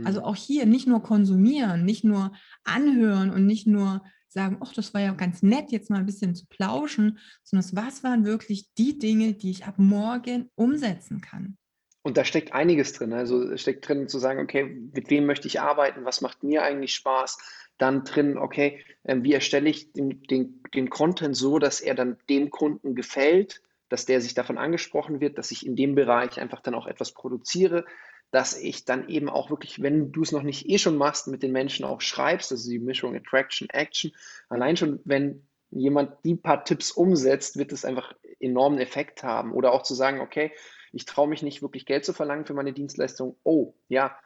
[0.05, 0.25] Also mhm.
[0.25, 2.31] auch hier nicht nur konsumieren, nicht nur
[2.63, 4.03] anhören und nicht nur
[4.33, 8.03] sagen, ach, das war ja ganz nett, jetzt mal ein bisschen zu plauschen, sondern was
[8.03, 11.57] waren wirklich die Dinge, die ich ab morgen umsetzen kann.
[12.01, 13.13] Und da steckt einiges drin.
[13.13, 16.93] Also steckt drin zu sagen, okay, mit wem möchte ich arbeiten, was macht mir eigentlich
[16.95, 17.37] Spaß.
[17.77, 22.17] Dann drin, okay, ähm, wie erstelle ich den, den, den Content so, dass er dann
[22.29, 26.59] dem Kunden gefällt, dass der sich davon angesprochen wird, dass ich in dem Bereich einfach
[26.59, 27.85] dann auch etwas produziere,
[28.33, 31.43] dass ich dann eben auch wirklich, wenn du es noch nicht eh schon machst, mit
[31.43, 34.11] den Menschen auch schreibst, also die Mischung Attraction, Action.
[34.49, 39.53] Allein schon, wenn jemand die paar Tipps umsetzt, wird es einfach enormen Effekt haben.
[39.53, 40.51] Oder auch zu sagen, okay,
[40.91, 43.37] ich traue mich nicht wirklich Geld zu verlangen für meine Dienstleistung.
[43.43, 44.17] Oh, ja,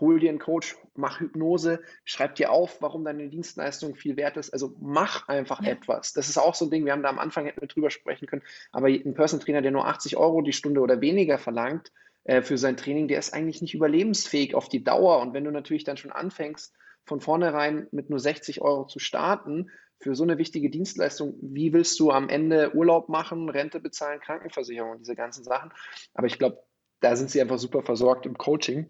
[0.00, 4.54] hol dir einen Coach, mach Hypnose, schreib dir auf, warum deine Dienstleistung viel wert ist.
[4.54, 5.72] Also mach einfach ja.
[5.72, 6.14] etwas.
[6.14, 8.26] Das ist auch so ein Ding, wir haben da am Anfang hätten wir drüber sprechen
[8.26, 8.42] können,
[8.72, 11.92] aber ein Personal Trainer, der nur 80 Euro die Stunde oder weniger verlangt,
[12.24, 15.20] äh, für sein Training, der ist eigentlich nicht überlebensfähig auf die Dauer.
[15.20, 16.74] Und wenn du natürlich dann schon anfängst,
[17.06, 22.00] von vornherein mit nur 60 Euro zu starten, für so eine wichtige Dienstleistung, wie willst
[22.00, 25.72] du am Ende Urlaub machen, Rente bezahlen, Krankenversicherung und diese ganzen Sachen?
[26.14, 26.62] Aber ich glaube,
[27.00, 28.86] da sind sie einfach super versorgt im Coaching.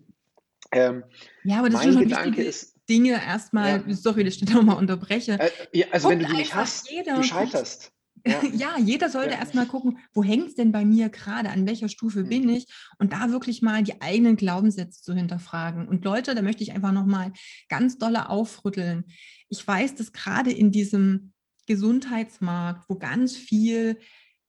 [0.73, 1.05] Ähm,
[1.43, 3.95] ja, aber das mein ist schon Gedanke ist, Dinge erstmal, ja.
[3.95, 5.39] sorry, das steht nochmal unterbreche.
[5.41, 7.93] Äh, ja, also Guckt wenn du die nicht hast, du scheiterst.
[8.27, 9.39] Ja, ja jeder sollte ja.
[9.39, 12.29] erstmal gucken, wo hängt es denn bei mir gerade, an welcher Stufe mhm.
[12.29, 12.67] bin ich
[12.99, 15.89] und da wirklich mal die eigenen Glaubenssätze zu hinterfragen.
[15.89, 17.33] Und Leute, da möchte ich einfach nochmal
[17.69, 19.05] ganz dolle aufrütteln.
[19.49, 21.33] Ich weiß, dass gerade in diesem
[21.67, 23.99] Gesundheitsmarkt, wo ganz viel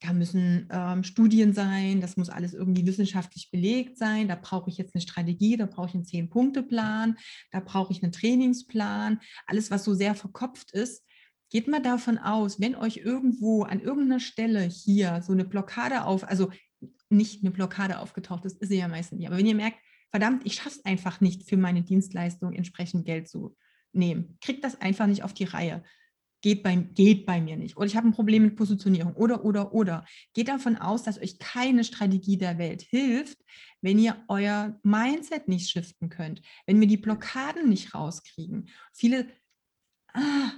[0.02, 4.78] da müssen ähm, Studien sein, das muss alles irgendwie wissenschaftlich belegt sein, da brauche ich
[4.78, 7.18] jetzt eine Strategie, da brauche ich einen Zehn-Punkte-Plan,
[7.52, 11.06] da brauche ich einen Trainingsplan, alles, was so sehr verkopft ist,
[11.52, 16.28] geht mal davon aus, wenn euch irgendwo an irgendeiner Stelle hier so eine Blockade auf,
[16.28, 16.50] also
[17.10, 19.78] nicht eine Blockade aufgetaucht ist, ist sie ja meistens nicht, aber wenn ihr merkt,
[20.10, 23.56] verdammt, ich schaffe es einfach nicht, für meine Dienstleistung entsprechend Geld zu
[23.94, 25.84] nehmen, kriegt das einfach nicht auf die Reihe.
[26.44, 27.78] Geht bei, geht bei mir nicht.
[27.78, 29.14] Oder ich habe ein Problem mit Positionierung.
[29.14, 30.06] Oder, oder, oder.
[30.34, 33.38] Geht davon aus, dass euch keine Strategie der Welt hilft,
[33.82, 38.70] wenn ihr euer Mindset nicht shiften könnt, wenn wir die Blockaden nicht rauskriegen.
[38.92, 39.28] Viele,
[40.14, 40.54] ah,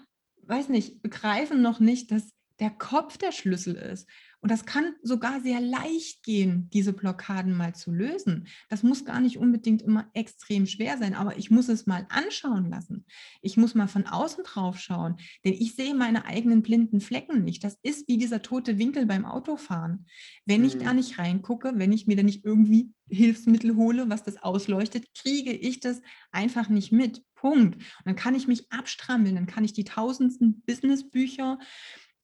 [0.47, 2.29] weiß nicht, begreifen noch nicht, dass
[2.59, 4.07] der Kopf der Schlüssel ist.
[4.43, 8.47] Und das kann sogar sehr leicht gehen, diese Blockaden mal zu lösen.
[8.67, 12.69] Das muss gar nicht unbedingt immer extrem schwer sein, aber ich muss es mal anschauen
[12.69, 13.05] lassen.
[13.41, 15.15] Ich muss mal von außen drauf schauen,
[15.45, 17.63] denn ich sehe meine eigenen blinden Flecken nicht.
[17.63, 20.07] Das ist wie dieser tote Winkel beim Autofahren.
[20.45, 20.97] Wenn ich da mhm.
[20.97, 25.79] nicht reingucke, wenn ich mir da nicht irgendwie Hilfsmittel hole, was das ausleuchtet, kriege ich
[25.79, 26.01] das
[26.33, 27.23] einfach nicht mit.
[27.35, 27.75] Punkt.
[27.75, 31.59] Und dann kann ich mich abstrampeln, dann kann ich die tausendsten Businessbücher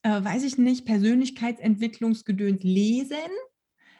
[0.03, 3.17] äh, weiß ich nicht, Persönlichkeitsentwicklungsgedöns lesen.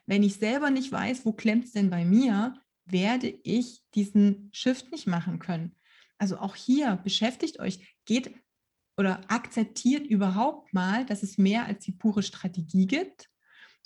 [0.05, 4.91] Wenn ich selber nicht weiß, wo klemmt es denn bei mir, werde ich diesen Shift
[4.91, 5.75] nicht machen können.
[6.17, 8.33] Also auch hier beschäftigt euch, geht
[8.97, 13.29] oder akzeptiert überhaupt mal, dass es mehr als die pure Strategie gibt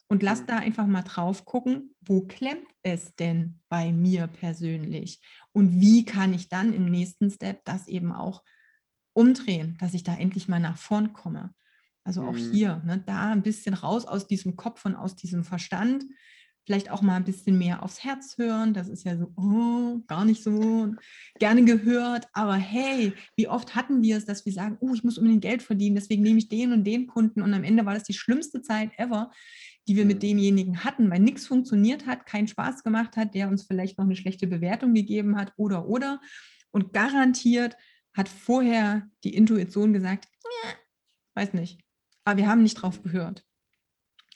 [0.08, 0.48] und lasst mhm.
[0.48, 6.34] da einfach mal drauf gucken, wo klemmt es denn bei mir persönlich und wie kann
[6.34, 8.44] ich dann im nächsten Step das eben auch
[9.14, 11.54] umdrehen, dass ich da endlich mal nach vorn komme.
[12.04, 12.52] Also auch mhm.
[12.52, 16.06] hier, ne, da ein bisschen raus aus diesem Kopf und aus diesem Verstand.
[16.66, 18.74] Vielleicht auch mal ein bisschen mehr aufs Herz hören.
[18.74, 20.94] Das ist ja so, oh, gar nicht so
[21.38, 22.28] gerne gehört.
[22.32, 25.62] Aber hey, wie oft hatten wir es, dass wir sagen, oh, ich muss unbedingt Geld
[25.62, 27.42] verdienen, deswegen nehme ich den und den Kunden.
[27.42, 29.32] Und am Ende war das die schlimmste Zeit ever,
[29.88, 30.28] die wir mit mhm.
[30.28, 34.16] demjenigen hatten, weil nichts funktioniert hat, keinen Spaß gemacht hat, der uns vielleicht noch eine
[34.16, 36.22] schlechte Bewertung gegeben hat oder oder.
[36.72, 37.76] Und garantiert
[38.14, 40.30] hat vorher die Intuition gesagt,
[41.36, 41.83] weiß nicht,
[42.26, 43.44] aber wir haben nicht drauf gehört.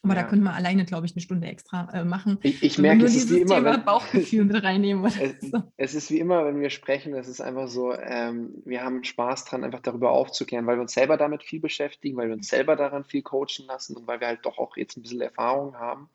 [0.03, 0.21] Aber ja.
[0.21, 2.37] da können wir alleine, glaube ich, eine Stunde extra äh, machen.
[2.43, 3.55] Ich, ich merke, es ist wie immer.
[3.55, 5.03] Thema wenn, Bauchgefühl mit reinnehmen.
[5.19, 5.63] Es, so.
[5.75, 9.45] es, ist wie immer, wenn wir sprechen, es ist einfach so, ähm, wir haben Spaß
[9.45, 12.75] dran, einfach darüber aufzuklären, weil wir uns selber damit viel beschäftigen, weil wir uns selber
[12.75, 16.09] daran viel coachen lassen und weil wir halt doch auch jetzt ein bisschen Erfahrung haben.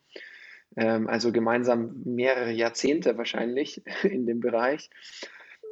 [0.76, 4.90] Ähm, also gemeinsam mehrere Jahrzehnte wahrscheinlich in dem Bereich.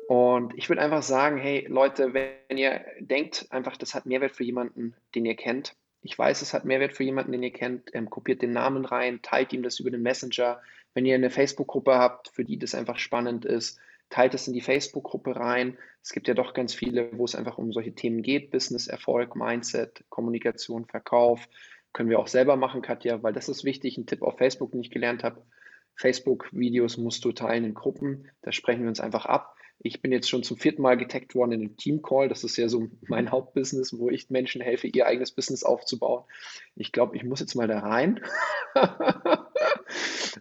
[0.08, 4.42] Und ich würde einfach sagen, hey Leute, wenn ihr denkt, einfach, das hat Mehrwert für
[4.42, 5.76] jemanden, den ihr kennt.
[6.02, 7.94] Ich weiß, es hat Mehrwert für jemanden, den ihr kennt.
[7.94, 10.60] Ähm, kopiert den Namen rein, teilt ihm das über den Messenger.
[10.94, 13.78] Wenn ihr eine Facebook-Gruppe habt, für die das einfach spannend ist,
[14.08, 15.78] teilt es in die Facebook-Gruppe rein.
[16.02, 18.50] Es gibt ja doch ganz viele, wo es einfach um solche Themen geht.
[18.50, 21.48] Business, Erfolg, Mindset, Kommunikation, Verkauf.
[21.92, 23.98] Können wir auch selber machen, Katja, weil das ist wichtig.
[23.98, 25.42] Ein Tipp auf Facebook, den ich gelernt habe.
[25.96, 28.30] Facebook-Videos musst du teilen in Gruppen.
[28.42, 29.54] Da sprechen wir uns einfach ab.
[29.82, 32.28] Ich bin jetzt schon zum vierten Mal getaggt worden in einem Team-Call.
[32.28, 36.24] Das ist ja so mein Hauptbusiness, wo ich Menschen helfe, ihr eigenes Business aufzubauen.
[36.76, 38.20] Ich glaube, ich muss jetzt mal da rein.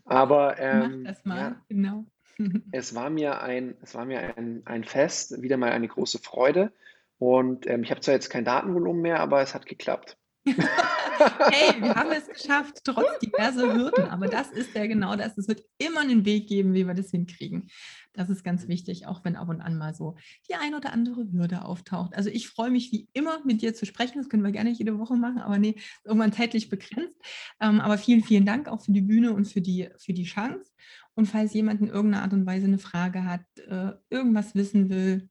[0.05, 2.05] Aber ähm, Mach das mal, ja, genau.
[2.71, 6.73] es war mir ein, es war mir ein, ein Fest, wieder mal eine große Freude.
[7.17, 10.17] Und ähm, ich habe zwar jetzt kein Datenvolumen mehr, aber es hat geklappt.
[10.45, 14.05] hey, wir haben es geschafft, trotz diverser Hürden.
[14.05, 15.37] Aber das ist ja genau das.
[15.37, 17.69] Es wird immer einen Weg geben, wie wir das hinkriegen.
[18.13, 20.15] Das ist ganz wichtig, auch wenn ab und an mal so
[20.49, 22.15] die ein oder andere Hürde auftaucht.
[22.15, 24.17] Also ich freue mich wie immer, mit dir zu sprechen.
[24.17, 27.17] Das können wir gerne jede Woche machen, aber nee, irgendwann zeitlich begrenzt.
[27.59, 30.71] Ähm, aber vielen, vielen Dank auch für die Bühne und für die, für die Chance.
[31.15, 35.29] Und falls jemand in irgendeiner Art und Weise eine Frage hat, äh, irgendwas wissen will,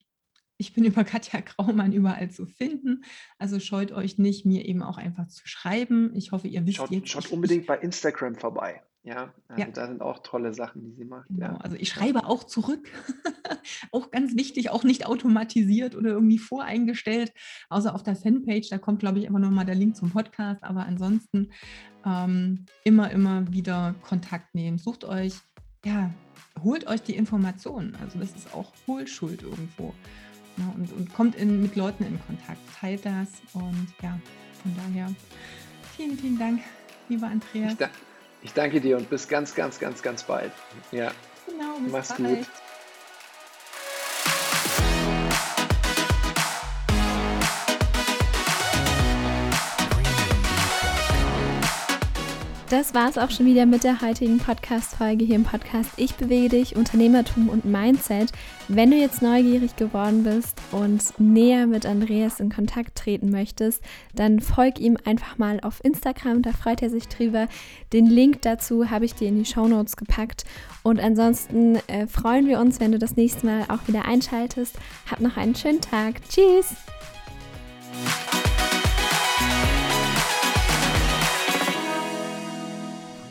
[0.58, 3.04] ich bin über Katja Graumann überall zu finden.
[3.38, 6.12] Also scheut euch nicht, mir eben auch einfach zu schreiben.
[6.14, 7.08] Ich hoffe, ihr wisst schaut, jetzt.
[7.08, 8.82] Schaut unbedingt bei Instagram vorbei.
[9.04, 9.70] Ja, also ja.
[9.70, 11.28] da sind auch tolle Sachen, die sie macht.
[11.28, 11.46] Genau.
[11.46, 11.56] Ja.
[11.58, 12.90] Also ich schreibe auch zurück.
[13.92, 17.32] auch ganz wichtig, auch nicht automatisiert oder irgendwie voreingestellt,
[17.70, 18.68] außer auf der Fanpage.
[18.68, 20.62] Da kommt, glaube ich, immer noch mal der Link zum Podcast.
[20.62, 21.52] Aber ansonsten
[22.04, 24.76] ähm, immer, immer wieder Kontakt nehmen.
[24.76, 25.34] Sucht euch,
[25.86, 26.12] ja,
[26.62, 27.96] holt euch die Informationen.
[28.02, 29.94] Also das ist auch Hohlschuld irgendwo.
[30.58, 34.18] Ja, und, und kommt in, mit Leuten in Kontakt, teilt das und ja,
[34.62, 35.08] von daher
[35.96, 36.60] vielen, vielen Dank,
[37.08, 37.72] lieber Andreas.
[37.72, 37.90] Ich, da,
[38.42, 40.52] ich danke dir und bis ganz, ganz, ganz, ganz bald.
[40.90, 41.12] Ja.
[41.46, 42.38] Genau, bis Mach's bald.
[42.38, 42.46] gut.
[52.70, 56.50] Das war es auch schon wieder mit der heutigen Podcast-Folge hier im Podcast Ich bewege
[56.50, 58.30] dich, Unternehmertum und Mindset.
[58.68, 63.82] Wenn du jetzt neugierig geworden bist und näher mit Andreas in Kontakt treten möchtest,
[64.14, 67.48] dann folg ihm einfach mal auf Instagram, da freut er sich drüber.
[67.94, 70.44] Den Link dazu habe ich dir in die Show Notes gepackt.
[70.82, 74.76] Und ansonsten äh, freuen wir uns, wenn du das nächste Mal auch wieder einschaltest.
[75.10, 76.16] Hab noch einen schönen Tag.
[76.28, 76.74] Tschüss!